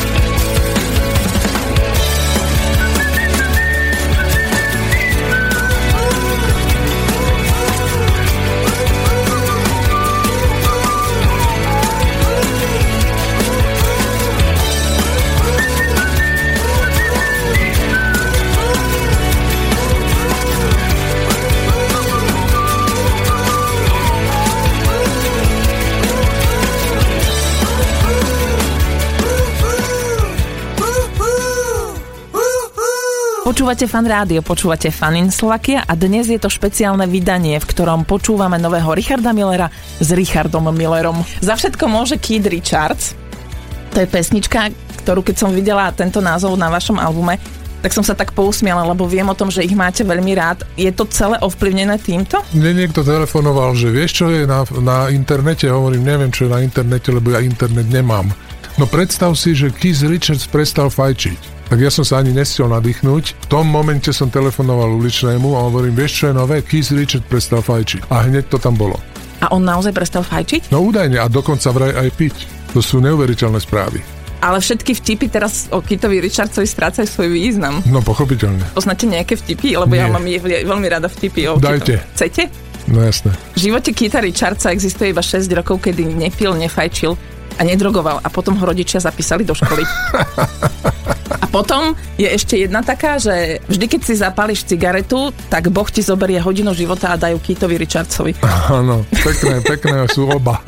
[33.46, 38.58] Počúvate fan rádio, počúvate Fanin Slovakia a dnes je to špeciálne vydanie, v ktorom počúvame
[38.58, 39.70] nového Richarda Millera
[40.02, 41.22] s Richardom Millerom.
[41.46, 43.14] Za všetko môže Kid Richards.
[43.94, 44.74] To je pesnička,
[45.06, 47.38] ktorú keď som videla tento názov na vašom albume,
[47.86, 50.66] tak som sa tak pousmiala, lebo viem o tom, že ich máte veľmi rád.
[50.74, 52.42] Je to celé ovplyvnené týmto?
[52.50, 55.70] Mne niekto telefonoval, že vieš, čo je na, na internete?
[55.70, 58.26] Hovorím, neviem, čo je na internete, lebo ja internet nemám.
[58.82, 63.24] No predstav si, že Keith Richards prestal fajčiť tak ja som sa ani nestiel nadýchnuť.
[63.46, 66.62] V tom momente som telefonoval uličnému a hovorím, vieš čo je nové?
[66.62, 68.10] Keith Richard prestal fajčiť.
[68.14, 69.02] A hneď to tam bolo.
[69.42, 70.70] A on naozaj prestal fajčiť?
[70.70, 72.36] No údajne a dokonca vraj aj piť.
[72.74, 74.00] To sú neuveriteľné správy.
[74.46, 77.82] Ale všetky vtipy teraz o Kitovi Richardsovi strácajú svoj význam.
[77.90, 78.62] No pochopiteľne.
[78.78, 79.74] Poznáte nejaké vtipy?
[79.74, 80.06] Lebo Nie.
[80.06, 81.98] ja mám je, veľmi rada vtipy o Dajte.
[81.98, 82.14] Kitovi.
[82.14, 82.42] Chcete?
[82.94, 83.34] No jasné.
[83.58, 87.18] V živote Kita Richardsa existuje iba 6 rokov, kedy nepil, nefajčil
[87.58, 89.82] a nedrogoval a potom ho rodičia zapísali do školy.
[91.30, 96.06] A potom je ešte jedna taká, že vždy, keď si zapáliš cigaretu, tak Boh ti
[96.06, 98.38] zoberie hodinu života a dajú Kitovi Richardsovi.
[98.70, 100.62] Áno, pekné, pekné sú oba.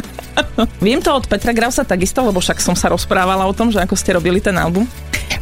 [0.82, 3.94] Viem to od Petra Grausa takisto, lebo však som sa rozprávala o tom, že ako
[3.98, 4.86] ste robili ten album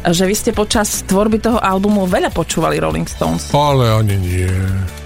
[0.06, 3.50] že vy ste počas tvorby toho albumu veľa počúvali Rolling Stones.
[3.50, 4.50] Ale ani nie.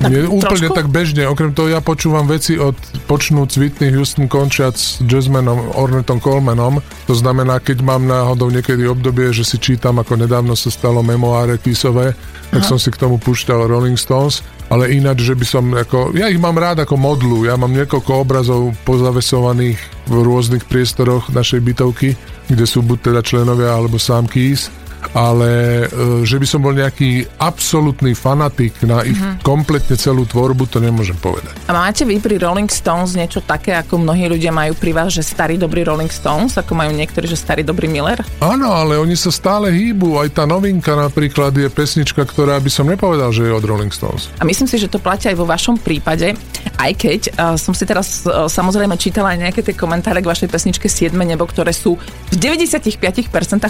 [0.01, 0.77] Tak nie úplne trošku?
[0.77, 1.25] tak bežne.
[1.29, 2.77] Okrem toho ja počúvam veci od
[3.09, 6.85] počnúť s Whitney Houston končiac s jazzmanom Ornetom Colemanom.
[7.09, 11.57] To znamená, keď mám náhodou niekedy obdobie, že si čítam, ako nedávno sa stalo memoáre
[11.57, 12.13] Kisové,
[12.51, 16.31] tak som si k tomu púšťal Rolling Stones ale ináč, že by som ako, ja
[16.31, 22.15] ich mám rád ako modlu, ja mám niekoľko obrazov pozavesovaných v rôznych priestoroch našej bytovky,
[22.47, 24.71] kde sú buď teda členovia alebo sám Keys
[25.13, 29.43] ale e, že by som bol nejaký absolútny fanatik na ich mm-hmm.
[29.43, 31.53] kompletne celú tvorbu, to nemôžem povedať.
[31.67, 35.27] A máte vy pri Rolling Stones niečo také, ako mnohí ľudia majú pri vás, že
[35.27, 38.23] starý dobrý Rolling Stones, ako majú niektorí, že starý dobrý Miller?
[38.39, 40.23] Áno, ale oni sa stále hýbu.
[40.23, 44.31] Aj tá novinka napríklad je pesnička, ktorá by som nepovedal, že je od Rolling Stones.
[44.39, 46.33] A myslím si, že to platí aj vo vašom prípade,
[46.81, 50.49] aj keď uh, som si teraz uh, samozrejme čítala aj nejaké tie komentáre k vašej
[50.49, 51.97] pesničke 7 nebo, ktoré sú
[52.31, 53.01] v 95%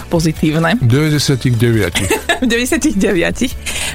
[0.07, 0.77] pozitívne.
[1.21, 2.01] 99.
[2.43, 2.97] v 99.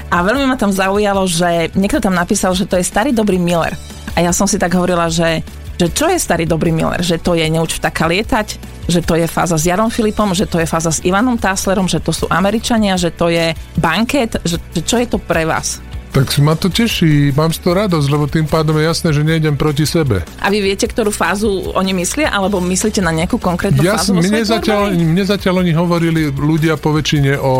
[0.07, 3.75] A veľmi ma tam zaujalo, že niekto tam napísal, že to je starý dobrý Miller.
[4.15, 5.43] A ja som si tak hovorila, že
[5.77, 7.05] že čo je starý dobrý Miller?
[7.05, 8.47] Že to je Neuč vtaka lietať,
[8.89, 12.01] že to je fáza s Jarom Filipom, že to je fáza s Ivanom Táslerom, že
[12.01, 15.77] to sú Američania, že to je banket, že, že čo je to pre vás?
[16.17, 19.53] Tak ma to teší, mám z toho radosť, lebo tým pádom je jasné, že nejdem
[19.53, 20.25] proti sebe.
[20.41, 24.41] A vy viete, ktorú fázu oni myslia, alebo myslíte na nejakú konkrétnu Ja, fázu mne,
[24.41, 27.53] zatiaľ, mne zatiaľ oni hovorili ľudia po väčšine o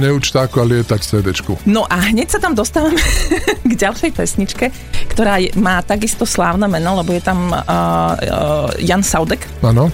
[0.00, 1.60] neučtáku a lietať CDčku.
[1.68, 3.04] No a hneď sa tam dostávame
[3.68, 4.72] k ďalšej pesničke,
[5.12, 9.92] ktorá má takisto slávne meno, lebo je tam uh, uh, Jan Saudek, Áno.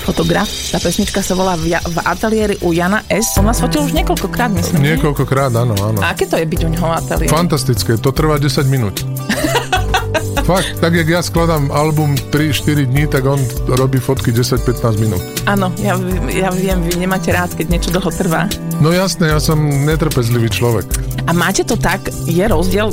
[0.00, 0.48] Fotograf.
[0.70, 3.36] Tá pesnička sa volá v, ja- v ateliéri u Jana S.
[3.36, 4.80] On vás fotil už niekoľkokrát, myslím.
[4.80, 4.96] nie?
[4.96, 5.98] Niekoľkokrát, áno, áno.
[6.00, 7.30] A aké to je byť u neho v ateliéri?
[7.30, 8.96] Fantastické, to trvá 10 minút.
[10.42, 13.38] Fakt, tak jak ja skladám album 3-4 dní, tak on
[13.78, 15.22] robí fotky 10-15 minút.
[15.46, 15.94] Áno, ja,
[16.26, 18.50] ja viem, vy nemáte rád, keď niečo dlho trvá.
[18.82, 20.90] No jasné, ja som netrpezlivý človek.
[21.22, 22.90] A máte to tak, je rozdiel,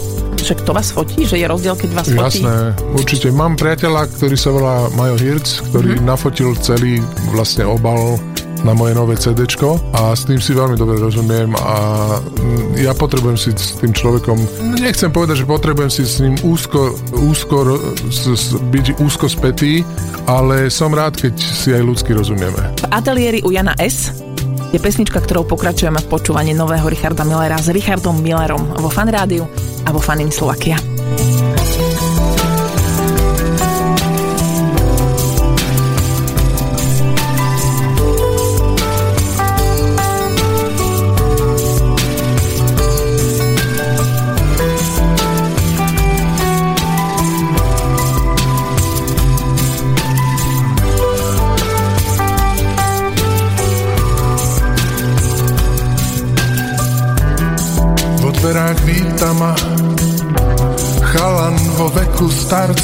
[0.50, 2.42] že kto vás fotí, že je rozdiel, keď vás fotí?
[2.42, 3.30] Jasné, určite.
[3.30, 6.10] Mám priateľa, ktorý sa volá Majo Hirc, ktorý mm-hmm.
[6.10, 6.98] nafotil celý
[7.30, 8.18] vlastne obal
[8.66, 9.48] na moje nové CD
[9.96, 11.78] a s tým si veľmi dobre rozumiem a
[12.20, 14.36] mm, ja potrebujem si s tým človekom,
[14.76, 17.80] nechcem povedať, že potrebujem si s ním úzko, úzko
[18.68, 19.88] byť úzko spätý,
[20.28, 22.76] ale som rád, keď si aj ľudsky rozumieme.
[22.84, 24.12] V ateliéri u Jana S.
[24.70, 29.50] je pesnička, ktorou pokračujeme v počúvaní nového Richarda Millera s Richardom Millerom vo Fan Rádiu
[29.86, 30.78] a vo Fanin Slovakia.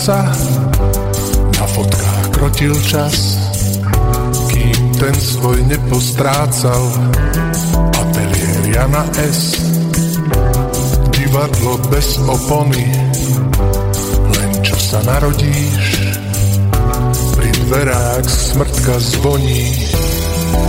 [0.05, 0.29] Starca
[1.57, 3.41] na fotkách krotil čas
[4.53, 6.93] kým ten svoj nepostrácal.
[7.89, 9.57] Ateliér Jana S.
[11.09, 12.85] Divadlo bez opony.
[14.29, 16.13] Len čo sa narodíš
[17.33, 19.89] pri dverách smrtka zvoní.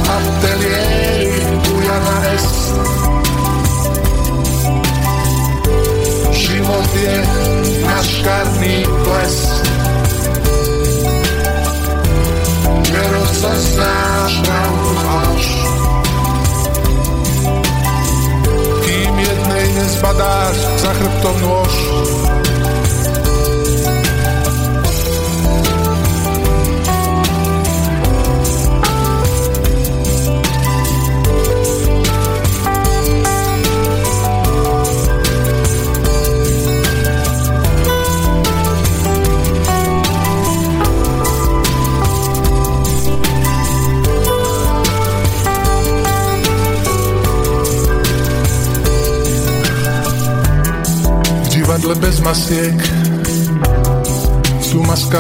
[0.01, 2.49] Ateliéry u Jana S.
[6.33, 7.17] Život je
[8.07, 9.39] naškarný ples.
[12.87, 14.16] Nerozoznáš pravdu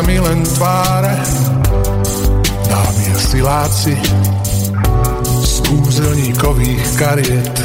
[0.07, 1.19] maskami len tváre.
[2.71, 3.99] Dámy a siláci
[5.43, 7.57] z kúzelníkových kariet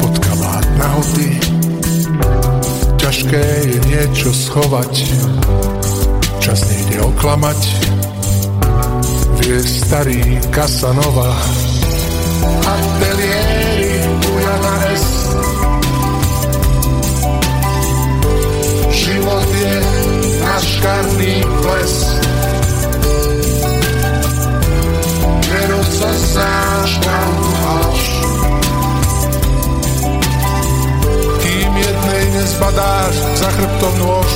[0.00, 1.28] pod kabát nahoty
[2.96, 4.92] ťažké je niečo schovať
[6.40, 7.60] čas nejde oklamať
[9.44, 11.36] vie starý Casanova.
[12.64, 15.04] Ateliéry u Jana S
[20.64, 22.16] naškarný ples.
[25.44, 27.50] Nerozoznáš pravdu
[27.84, 28.00] až.
[31.44, 34.32] Kým jednej nezbadáš za chrbtom nôž,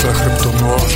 [0.00, 0.92] za chrbtom nôž.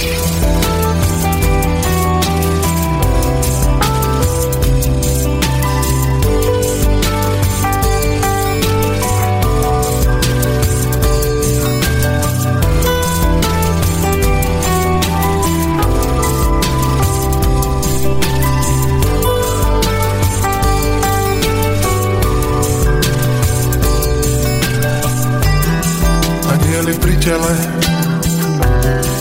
[26.75, 27.55] Anieli pri tele,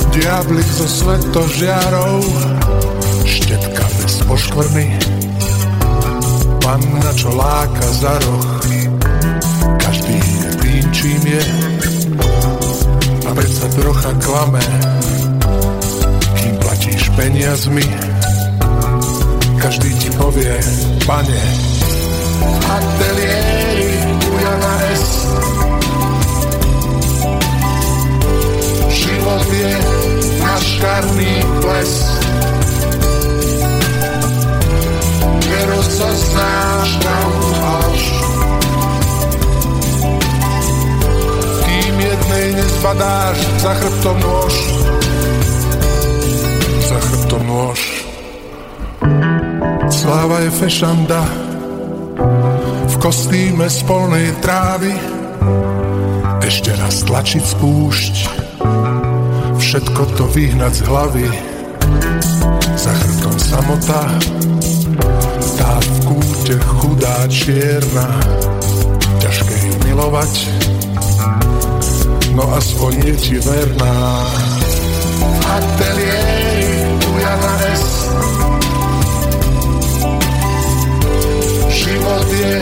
[0.10, 2.26] diablik zo svetožiarov,
[3.30, 4.90] štetka bez poškvrny,
[6.66, 8.50] panna, čo láka za roh,
[9.86, 11.44] každý je tým, čím je,
[13.22, 14.66] a predsa trocha klame,
[16.34, 17.86] kým platíš peniazmi,
[19.62, 20.58] každý ti povie,
[21.06, 21.42] pane,
[22.66, 23.94] ateliéry
[24.26, 25.06] u Jana S.
[29.24, 29.72] život je
[30.44, 31.94] naškarný ples.
[35.48, 38.02] Nerozoznáš pravdu až.
[41.64, 44.56] Kým jednej nezbadáš za chrbtom nôž,
[46.84, 47.80] za chrbtom nôž.
[49.88, 51.24] Sláva je fešanda
[52.92, 54.92] v kostýme z polnej trávy
[56.44, 58.33] ešte raz tlačiť spúšť
[59.74, 61.26] všetko to vyhnať z hlavy.
[62.78, 64.06] Za chrbtom samota,
[65.58, 68.06] tá v kúte chudá čierna,
[69.18, 70.34] ťažké ju milovať,
[72.38, 73.98] no aspoň je ti verná.
[75.42, 77.86] Ateliéry u Jana S.
[81.74, 82.54] Život je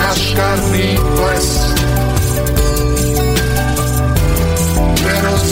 [0.00, 1.77] naškarný ples.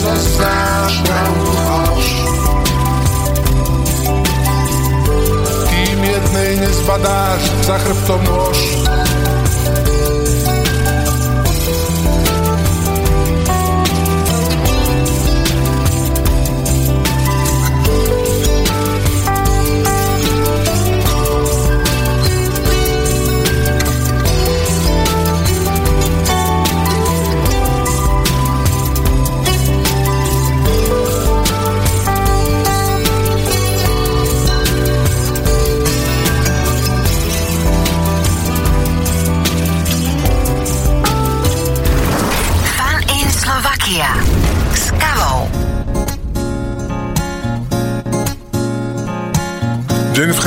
[0.07, 2.05] Nerozoznáš pravdu až.
[5.67, 8.59] Kým jednej nezbadáš za chrbtom nôž,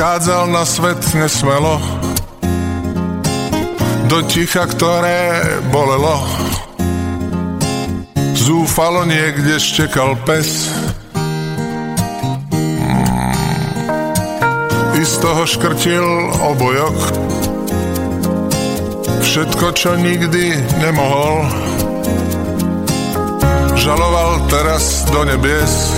[0.01, 1.77] vchádzal na svet nesmelo,
[4.09, 6.25] do ticha, ktoré bolelo.
[8.33, 10.73] Zúfalo niekde štekal pes.
[12.49, 13.37] Mm.
[14.97, 16.97] I z toho škrtil obojok.
[19.21, 21.45] Všetko, čo nikdy nemohol,
[23.77, 25.93] žaloval teraz do nebies.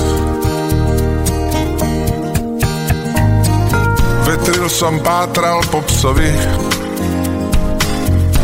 [4.24, 6.32] Vetril som pátral po psovi,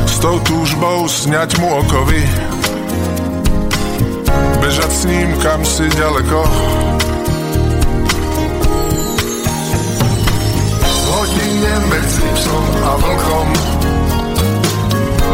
[0.04, 2.20] s tou túžbou sňať mu okovy,
[4.60, 6.40] bežať s ním kam si ďaleko.
[10.84, 13.50] V hodine medzi psom a vlkom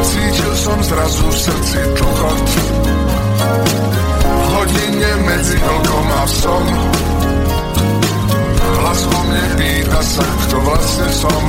[0.06, 2.46] Cítil som zrazu v srdci tlchot.
[4.22, 6.66] V hodine medzi vlkom a psom
[8.96, 11.44] Hlas vo mne pýta sa, kto vlastne som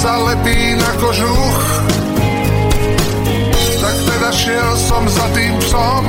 [0.00, 1.60] sa lepí na kožuch.
[3.84, 6.04] Tak teda šiel som za tým psom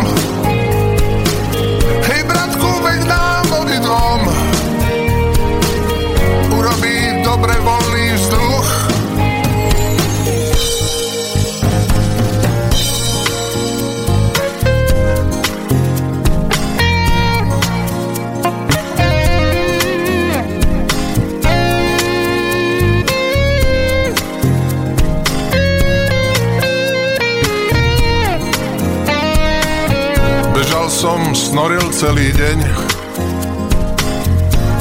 [31.52, 32.64] snoril celý deň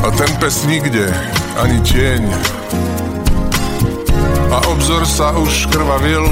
[0.06, 1.10] a ten pes nikde,
[1.58, 2.22] ani tieň.
[4.54, 6.22] A obzor sa už krvavil.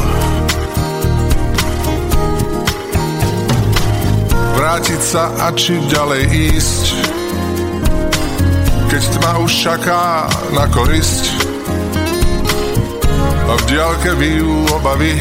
[4.55, 6.85] Vrátiť sa a či ďalej ísť,
[8.95, 11.35] keď tma už čaká na korisť.
[13.43, 15.19] A v diálke vyjú obavy,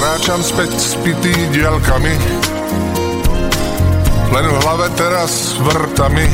[0.00, 2.16] kráčam späť spitý dielkami
[4.32, 6.24] Len v hlave teraz vrtami.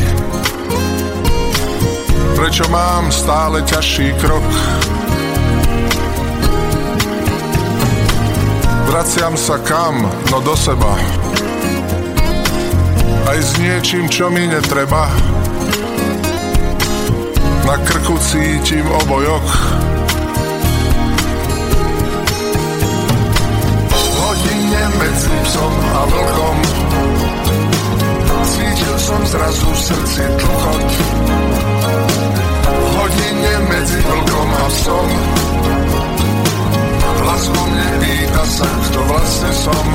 [2.39, 4.45] Prečo mám stále ťažší krok?
[8.87, 10.95] Vraciam sa kam, no do seba.
[13.27, 15.11] Aj s niečím, čo mi netreba.
[17.67, 19.86] Na krku cítim obojok
[25.17, 26.59] medzi psom a vlkom
[28.45, 30.91] Cítil som zrazu v srdci tlchot
[32.61, 35.11] V hodine medzi vlkom a psom.
[37.01, 39.87] Hlas vo mne pýta sa, kto vlastne som.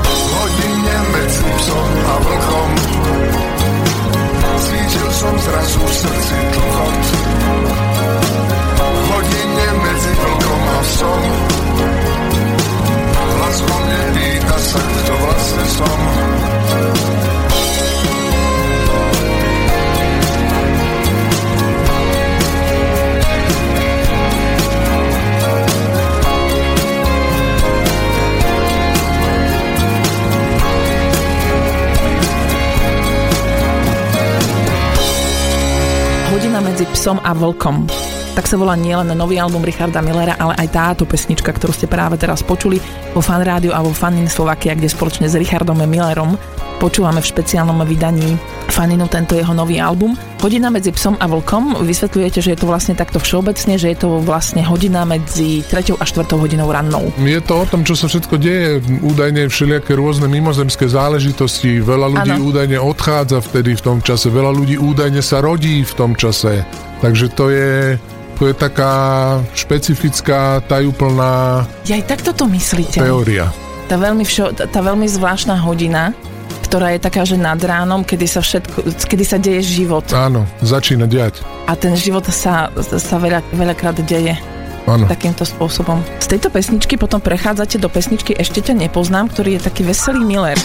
[0.00, 2.70] V hodine medzi psom a vlkom.
[4.64, 7.04] Cítil som zrazu v srdci tlchot
[8.80, 11.22] V hodine medzi vlkom a psom
[13.44, 16.00] hlas vo mne pýta sa, kto vlastne som.
[36.32, 40.68] Hodina medzi psom a vlkom tak sa volá nielen nový album Richarda Millera, ale aj
[40.74, 42.82] táto pesnička, ktorú ste práve teraz počuli
[43.14, 46.34] vo Fan Rádiu a vo Fanin Slovakia, kde spoločne s Richardom Millerom
[46.82, 48.36] počúvame v špeciálnom vydaní
[48.74, 50.18] Faninu tento jeho nový album.
[50.42, 54.18] Hodina medzi psom a vlkom, vysvetľujete, že je to vlastne takto všeobecne, že je to
[54.20, 55.94] vlastne hodina medzi 3.
[55.94, 56.26] a 4.
[56.34, 57.14] hodinou rannou.
[57.22, 62.32] Je to o tom, čo sa všetko deje, údajne všelijaké rôzne mimozemské záležitosti, veľa ľudí
[62.34, 62.50] ano.
[62.50, 66.66] údajne odchádza vtedy v tom čase, veľa ľudí údajne sa rodí v tom čase.
[67.00, 67.96] Takže to je
[68.34, 68.92] to je taká
[69.54, 73.00] špecifická, tajúplná Ja aj takto to myslíte.
[73.00, 73.50] Teória.
[73.86, 76.16] Tá veľmi, všo, tá, veľmi zvláštna hodina,
[76.64, 80.08] ktorá je taká, že nad ránom, kedy sa všetko, kedy sa deje život.
[80.16, 81.44] Áno, začína diať.
[81.68, 84.34] A ten život sa, sa veľa, veľakrát deje.
[84.84, 85.08] Áno.
[85.08, 86.00] Takýmto spôsobom.
[86.20, 90.60] Z tejto pesničky potom prechádzate do pesničky Ešte ťa nepoznám, ktorý je taký veselý Miller.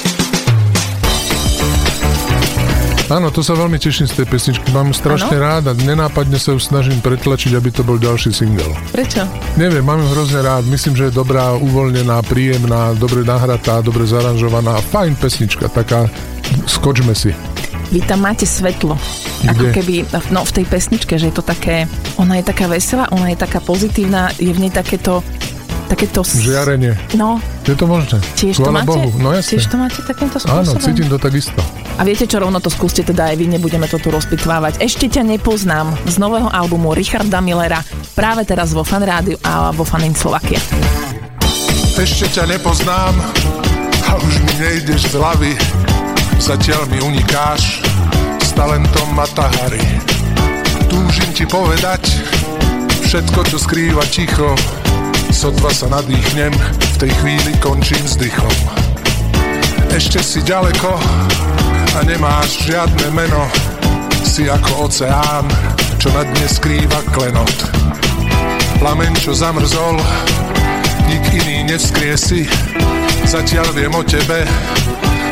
[3.10, 4.70] Áno, to sa veľmi teším z tej pesničky.
[4.70, 5.41] Mám ju strašne Áno?
[5.41, 8.70] rád a nenápadne sa ju snažím pretlačiť, aby to bol ďalší single.
[8.93, 9.26] Prečo?
[9.57, 10.70] Neviem, mám ju hrozne rád.
[10.70, 14.78] Myslím, že je dobrá, uvoľnená, príjemná, dobre nahratá, dobre zaranžovaná.
[14.86, 16.05] Fajn pesnička, taká
[16.64, 17.34] skočme si.
[17.89, 18.93] Vy tam máte svetlo.
[19.49, 19.74] Ako Kde?
[19.74, 19.93] keby,
[20.30, 23.57] no v tej pesničke, že je to také, ona je taká veselá, ona je taká
[23.57, 25.26] pozitívna, je v nej takéto,
[25.89, 26.22] takéto...
[26.22, 26.93] Žiarenie.
[27.18, 28.22] No, Je to možné?
[28.38, 28.86] tiež to máte?
[28.86, 29.10] Bohu.
[29.18, 29.57] No jasne.
[29.57, 30.86] Tiež to máte takýmto Áno, spôsobom?
[30.86, 31.57] cítim to takisto.
[32.00, 34.80] A viete čo, rovno to skúste teda aj vy, nebudeme to tu rozpitvávať.
[34.80, 37.84] Ešte ťa nepoznám z nového albumu Richarda Millera
[38.16, 40.64] práve teraz vo Fan Rádiu a vo Fanin Slovakia.
[42.00, 43.12] Ešte ťa nepoznám
[44.08, 45.54] a už mi nejdeš z hlavy.
[46.39, 47.84] Zatiaľ mi unikáš
[48.39, 49.84] s talentom Matahari.
[50.88, 52.00] Túžim ti povedať
[53.12, 54.56] všetko, čo skrýva ticho.
[55.36, 58.89] Sotva sa nadýchnem, v tej chvíli končím s dychom.
[60.00, 60.95] Ešte si ďaleko
[61.91, 63.43] a nemáš žiadne meno.
[64.24, 65.43] Si ako oceán,
[66.00, 67.68] čo na dne skrýva klenot.
[68.80, 70.00] Plameň, čo zamrzol,
[71.04, 72.47] nik iný nevskriesi.
[73.28, 74.47] Zatiaľ viem o tebe,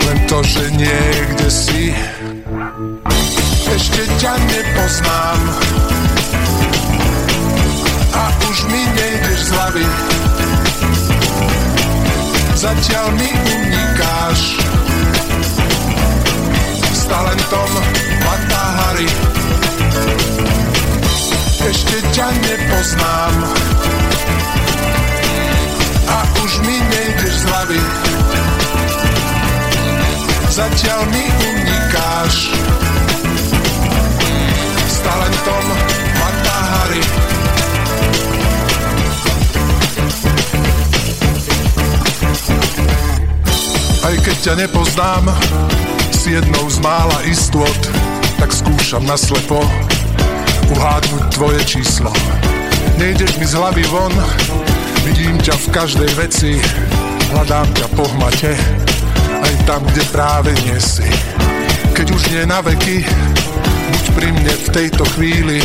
[0.03, 1.95] len to, že niekde si.
[3.72, 5.41] Ešte ťa nepoznám
[8.20, 10.26] a už mi nejdeš z hlavy.
[12.58, 14.58] Zatiaľ mi unikáš
[16.89, 17.70] s talentom
[18.26, 19.05] Matahari.
[21.70, 23.36] Ešte ťa nepoznám
[26.10, 27.82] a už mi nejdeš z hlavy.
[30.49, 32.58] Zatiaľ mi unikáš
[34.82, 35.66] s talentom
[36.18, 37.36] Matahari.
[44.18, 45.30] Aj keď ťa nepoznám,
[46.09, 47.78] si jednou z mála istôt,
[48.41, 49.61] tak skúšam naslepo
[50.74, 52.09] uhádnuť tvoje číslo.
[52.97, 54.09] Nejdeš mi z hlavy von,
[55.05, 56.57] vidím ťa v každej veci,
[57.30, 58.57] hľadám ťa po hmate,
[59.38, 61.05] aj tam, kde práve nie si.
[61.93, 63.05] Keď už nie na veky,
[63.93, 65.61] buď pri mne v tejto chvíli,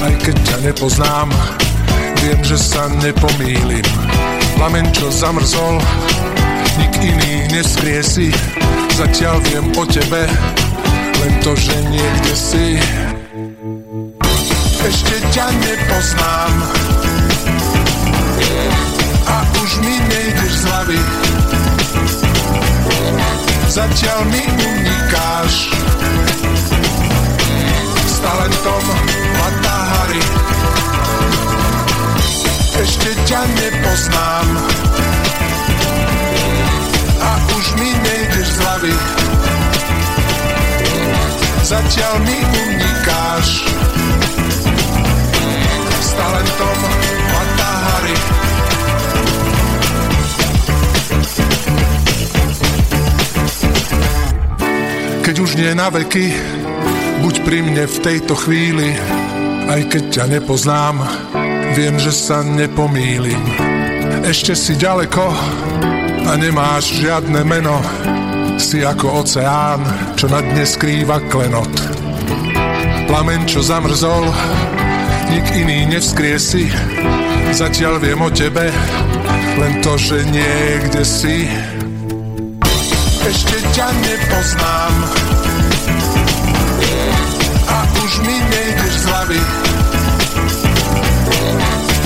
[0.00, 1.28] aj keď ťa nepoznám,
[2.24, 3.84] viem, že sa nepomýlim.
[4.56, 5.76] Plamen, čo zamrzol,
[6.78, 8.32] nik iný neskriesi,
[8.96, 10.24] zatiaľ viem o tebe,
[11.20, 12.66] len to, že niekde si.
[14.82, 16.54] Ešte ťa nepoznám
[19.26, 21.00] a už mi nejdeš z hlavy.
[23.72, 25.72] Zatiaľ mi unikáš
[28.04, 28.84] s talentom
[29.40, 30.24] Matahari.
[32.82, 34.46] Ešte ťa nepoznám
[38.72, 38.94] hlavy.
[41.60, 43.68] Zatiaľ mi unikáš
[46.00, 46.78] s talentom
[47.36, 48.16] Matahari.
[55.20, 56.32] Keď už nie na veky,
[57.20, 58.96] buď pri mne v tejto chvíli,
[59.68, 60.96] aj keď ťa nepoznám,
[61.76, 63.40] viem, že sa nepomýlim.
[64.24, 65.28] Ešte si ďaleko
[66.24, 67.76] a nemáš žiadne meno,
[68.58, 69.80] si ako oceán,
[70.16, 71.72] čo na dne skrýva klenot.
[73.06, 74.28] Plamen, čo zamrzol,
[75.28, 76.68] nik iný nevskriesi,
[77.52, 78.72] zatiaľ viem o tebe,
[79.60, 81.44] len to, že niekde si.
[83.22, 84.94] Ešte ťa nepoznám
[87.68, 89.42] a už mi nejdeš z hlavy.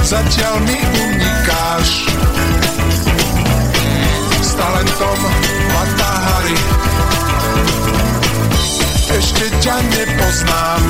[0.07, 1.91] Zatiaľ mi unikáš
[4.57, 5.21] talentom
[5.73, 6.59] Matahari.
[9.07, 10.83] Ešte ťa nepoznám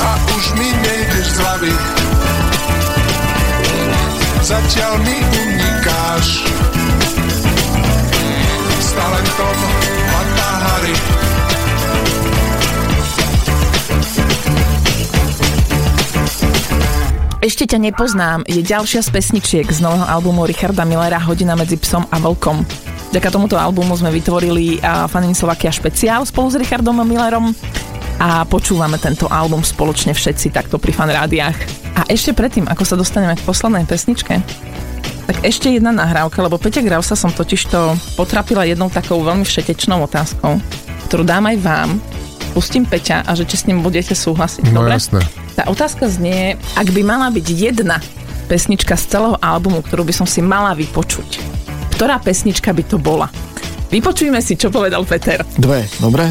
[0.00, 1.74] a už mi nejdeš z hlavy.
[4.40, 6.48] Zatiaľ mi unikáš
[8.80, 9.89] s talentom
[17.40, 22.04] Ešte ťa nepoznám je ďalšia z pesničiek z nového albumu Richarda Millera Hodina medzi psom
[22.12, 22.60] a vlkom.
[23.16, 24.76] Vďaka tomuto albumu sme vytvorili
[25.08, 27.56] Fanin Slovakia špeciál spolu s Richardom Millerom
[28.20, 31.56] a počúvame tento album spoločne všetci takto pri fan rádiách.
[31.96, 34.36] A ešte predtým, ako sa dostaneme k poslednej pesničke,
[35.24, 40.04] tak ešte jedna nahrávka, lebo Peťa Grausa som totiž to potrapila jednou takou veľmi všetečnou
[40.04, 40.60] otázkou,
[41.08, 41.90] ktorú dám aj vám.
[42.50, 44.74] Pustím Peťa a že či s ním budete súhlasiť.
[44.74, 44.98] No Dobre?
[44.98, 45.22] jasné.
[45.54, 48.02] Tá otázka znie, ak by mala byť jedna
[48.50, 51.38] pesnička z celého albumu, ktorú by som si mala vypočuť,
[51.94, 53.30] ktorá pesnička by to bola?
[53.90, 55.42] Vypočujme si, čo povedal Peter.
[55.58, 56.30] Dve, dobre?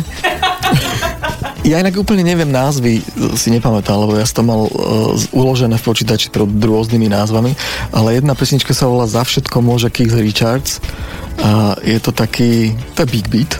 [1.67, 3.03] Ja inak úplne neviem názvy,
[3.35, 7.51] si nepamätám, lebo ja som to mal uh, uložené v počítači pod rôznymi názvami,
[7.91, 10.79] ale jedna pesnička sa volá Za všetko môže Keith Richards
[11.43, 13.59] a je to taký, to je Big Beat,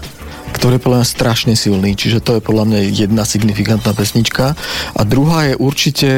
[0.60, 4.60] ktorý je podľa mňa strašne silný, čiže to je podľa mňa jedna signifikantná pesnička
[4.92, 6.10] a druhá je určite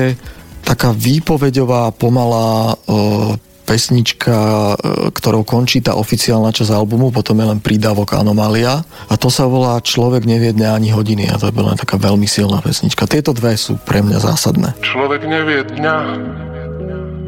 [0.65, 4.35] taká výpovedová, pomalá uh, pesnička,
[4.75, 4.75] e,
[5.15, 9.79] ktorou končí tá oficiálna časť albumu, potom je len prídavok Anomália a to sa volá
[9.79, 13.07] Človek nevie dňa ani hodiny a to je len taká veľmi silná pesnička.
[13.07, 14.75] Tieto dve sú pre mňa zásadné.
[14.83, 15.95] Človek nevie dňa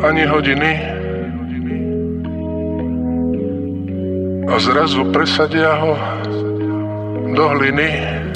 [0.03, 0.71] ani hodiny
[4.51, 5.95] a zrazu presadia ho
[7.33, 7.87] do hliny.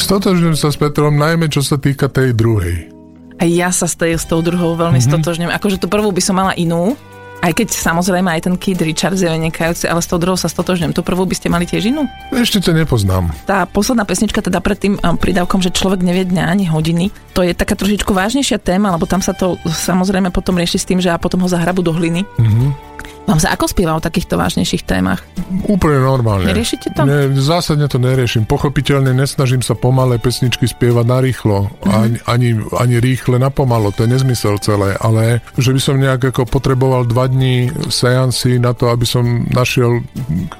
[0.02, 2.92] Stotožňujem sa s Petrom najmä čo sa týka tej druhej.
[3.38, 5.14] A ja sa s, tej, s tou druhou veľmi mm-hmm.
[5.14, 5.52] stotožňujem.
[5.54, 6.98] Akože tú prvú by som mala inú,
[7.38, 10.98] aj keď samozrejme aj ten Kid Richards je vynikajúci, ale s tou druhou sa stotožňujem.
[10.98, 12.10] Tu prvú by ste mali tiež inú?
[12.34, 13.30] Ešte ťa nepoznám.
[13.46, 17.46] Tá posledná pesnička teda pred tým um, pridávkom, že človek nevie dňa ani hodiny, to
[17.46, 21.14] je taká trošičku vážnejšia téma, lebo tam sa to samozrejme potom rieši s tým, že
[21.14, 22.26] a potom ho zahrabu do hliny.
[22.42, 22.87] Mm-hmm.
[23.28, 25.20] Vám sa ako spieva o takýchto vážnejších témach?
[25.68, 26.48] Úplne normálne.
[26.48, 27.04] Neriešite to?
[27.04, 28.48] Nie, zásadne to neriešim.
[28.48, 31.68] Pochopiteľne nesnažím sa pomalé pesničky spievať narýchlo.
[31.68, 31.92] Mm-hmm.
[31.92, 33.92] Ani, ani, ani rýchle na pomalo.
[33.96, 34.96] To je nezmysel celé.
[35.04, 40.00] Ale že by som nejak ako potreboval dva dní seansy na to, aby som našiel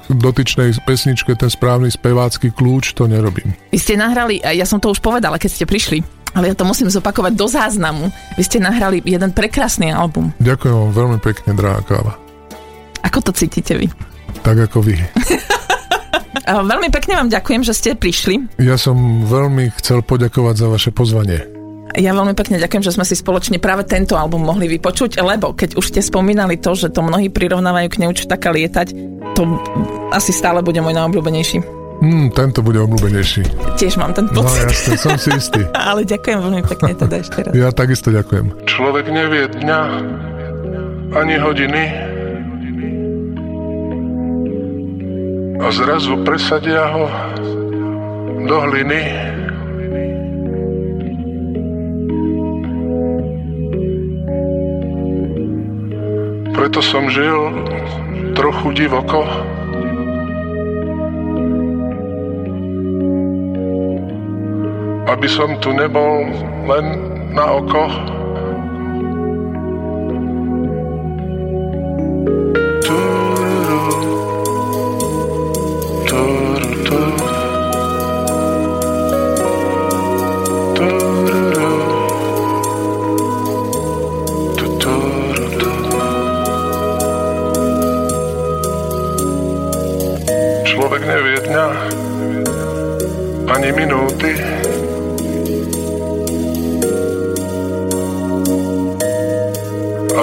[0.08, 3.56] k dotyčnej pesničke ten správny spevácky kľúč, to nerobím.
[3.72, 6.04] Vy ste nahrali, ja som to už povedala, keď ste prišli,
[6.36, 8.12] ale ja to musím zopakovať do záznamu.
[8.36, 10.36] Vy ste nahrali jeden prekrásny album.
[10.36, 12.27] Ďakujem vám veľmi pekne, drahá káva.
[13.04, 13.86] Ako to cítite vy?
[14.42, 14.98] Tak ako vy.
[16.46, 18.58] veľmi pekne vám ďakujem, že ste prišli.
[18.62, 21.58] Ja som veľmi chcel poďakovať za vaše pozvanie.
[21.96, 25.80] Ja veľmi pekne ďakujem, že sme si spoločne práve tento album mohli vypočuť, lebo keď
[25.80, 28.92] už ste spomínali to, že to mnohí prirovnávajú k Neuč taká lietať,
[29.32, 29.42] to
[30.12, 31.78] asi stále bude môj najobľúbenejší.
[31.98, 33.42] Hmm, tento bude obľúbenejší.
[33.74, 34.62] Tiež mám ten no, pocit.
[34.62, 35.66] No jasne, som si istý.
[35.90, 37.52] Ale ďakujem veľmi pekne teda ešte raz.
[37.56, 38.68] Ja takisto ďakujem.
[38.70, 39.80] Človek nevie dňa
[41.18, 41.82] ani hodiny,
[45.60, 47.04] a zrazu presadia ho
[48.46, 49.02] do hliny.
[56.54, 57.50] Preto som žil
[58.34, 59.26] trochu divoko.
[65.08, 66.30] Aby som tu nebol
[66.70, 66.86] len
[67.34, 68.17] na oko.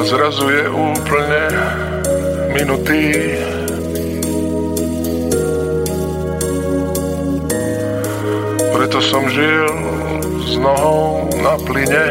[0.05, 1.43] Zrazu je úplne
[2.53, 3.03] minutý.
[8.69, 9.65] Preto som žil
[10.45, 12.05] s nohou na plyne.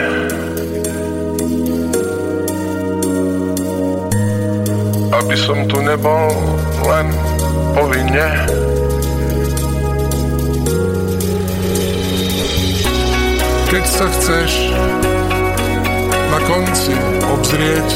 [5.14, 6.35] Aby som tu nebol
[6.91, 7.34] len
[7.75, 8.27] povinne.
[13.66, 14.51] Keď sa chceš
[16.31, 16.95] na konci
[17.27, 17.91] obzrieť.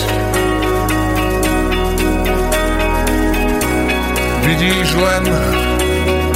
[4.42, 5.24] Vidíš len,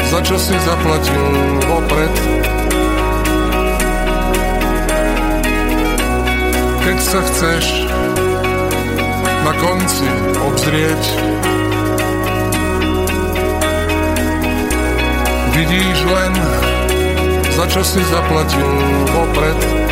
[0.07, 1.27] za čo si zaplatil
[1.67, 2.15] vopred.
[6.83, 7.91] Keď sa chceš
[9.43, 10.07] na konci
[10.39, 11.03] obzrieť,
[15.53, 16.33] vidíš len,
[17.53, 18.69] za čo si zaplatil
[19.13, 19.83] vopred.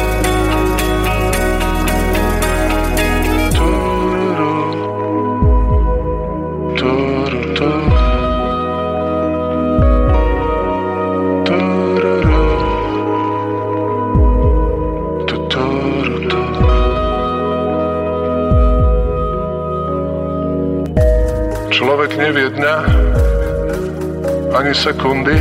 [22.20, 23.09] nevie dňa
[24.70, 25.36] ani sekundy.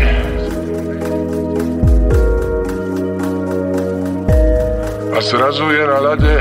[5.13, 6.35] A zrazu je na ľade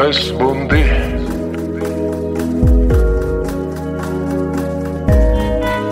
[0.00, 0.80] bez bundy.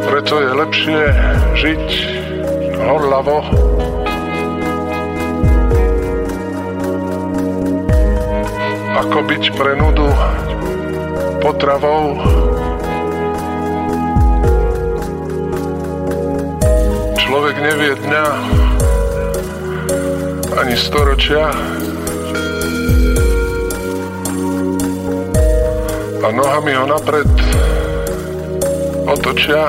[0.08, 1.00] Preto je lepšie
[1.60, 1.84] žiť
[2.88, 3.44] horlavo.
[8.96, 10.08] Ako byť pre nudu
[11.44, 12.53] potravou.
[17.34, 18.26] Človek nevie dňa
[20.54, 21.50] ani storočia.
[26.22, 27.26] A nohami ho napred
[29.10, 29.66] otočia.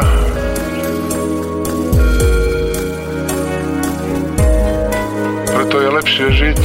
[5.49, 6.61] Preto je lepšie žiť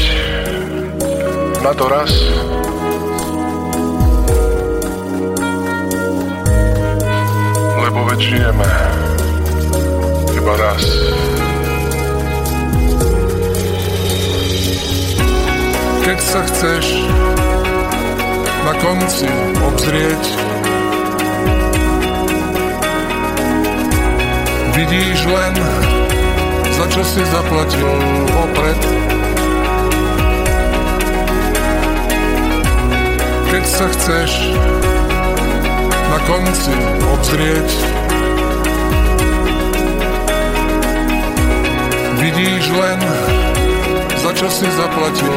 [1.65, 2.13] na to raz,
[7.89, 8.90] lebo veď žijeme
[10.41, 10.85] iba raz.
[16.01, 16.85] Keď sa chceš
[18.65, 19.29] na konci
[19.69, 20.25] obzrieť,
[24.81, 25.55] vidíš len,
[26.73, 27.93] za čo si zaplatil
[28.41, 28.81] opred.
[33.53, 34.31] Keď sa chceš
[36.09, 36.75] na konci
[37.13, 38.00] obzrieť,
[42.21, 43.01] vidíš len,
[44.21, 45.33] za čo si zaplatil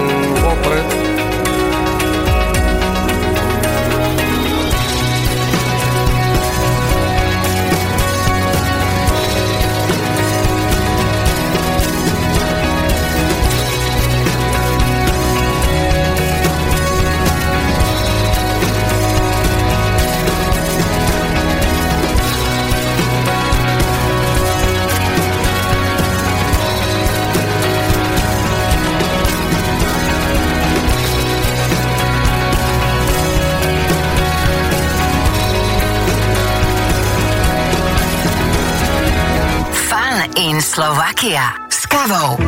[40.34, 40.62] opred.
[40.74, 42.42] Slovakia s kavou.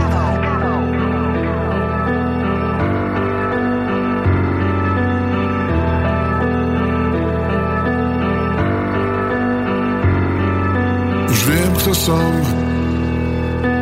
[11.29, 12.31] Už viem, kto som,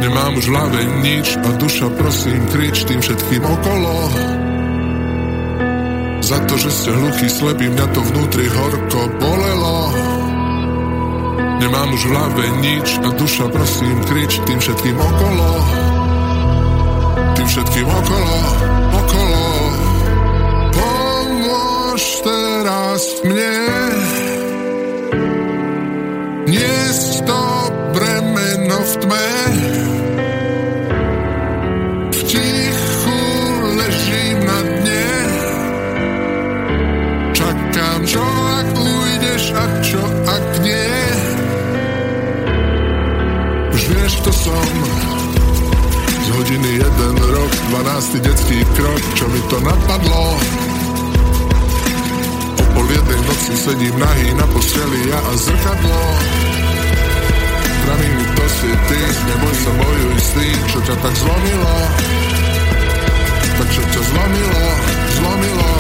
[0.04, 3.96] nemám už v hlave nič a duša prosím krič tým všetkým okolo.
[6.24, 10.13] Za to, že ste hluchý, slepý, mňa to vnútri horko bolelo.
[11.60, 15.50] Nemám už v hlave nič a duša prosím krič tým všetkým okolo.
[17.38, 18.38] Tým všetkým okolo,
[19.04, 19.46] okolo.
[20.74, 23.58] Pomôž teraz mne
[26.48, 27.42] niesť to
[27.94, 29.83] bremeno v tme.
[47.74, 48.22] 12.
[48.22, 50.38] detský krok, čo mi to napadlo?
[52.54, 56.02] O pol jednej noci sedím nahý na posteli ja a zrkadlo.
[57.82, 61.78] Praví mi to si ty, neboj sa bojuj s tým, čo ťa tak zlomilo.
[63.58, 64.66] Tak čo ťa zlomilo,
[65.18, 65.74] zlomilo.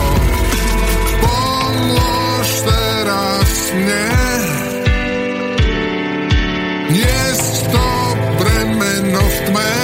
[1.22, 4.08] Pomôž teraz mne.
[6.90, 7.86] Niesť to
[8.42, 9.83] bremeno v tme.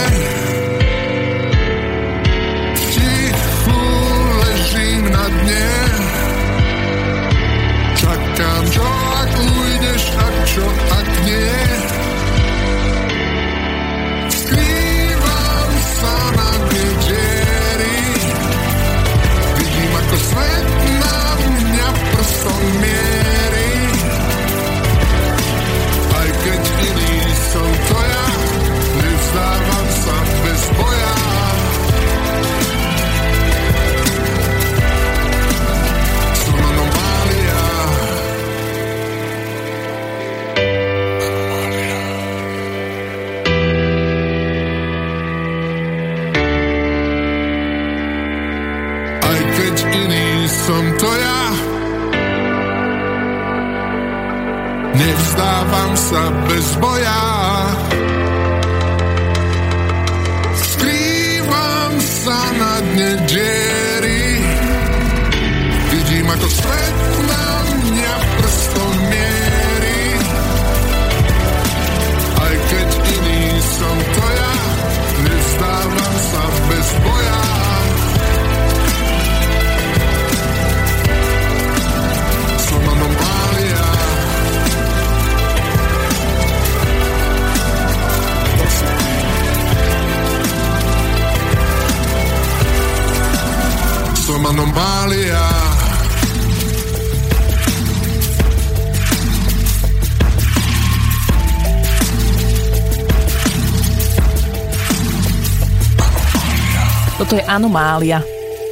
[107.60, 108.24] Anomália,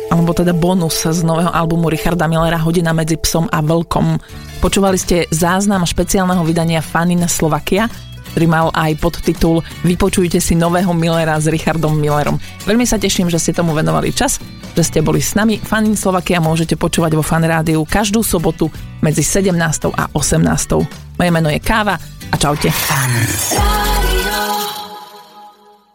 [0.08, 4.16] alebo teda bonus z nového albumu Richarda Millera Hodina medzi psom a vlkom.
[4.64, 7.92] Počúvali ste záznam špeciálneho vydania Fanin Slovakia,
[8.32, 12.40] ktorý mal aj podtitul Vypočujte si nového Millera s Richardom Millerom.
[12.64, 14.40] Veľmi sa teším, že ste tomu venovali čas,
[14.72, 15.60] že ste boli s nami.
[15.60, 18.72] Fanin Slovakia môžete počúvať vo Fan Rádiu každú sobotu
[19.04, 19.52] medzi 17.
[19.92, 21.20] a 18.
[21.20, 22.00] Moje meno je Káva
[22.32, 22.72] a čaute.
[22.72, 23.97] Fan.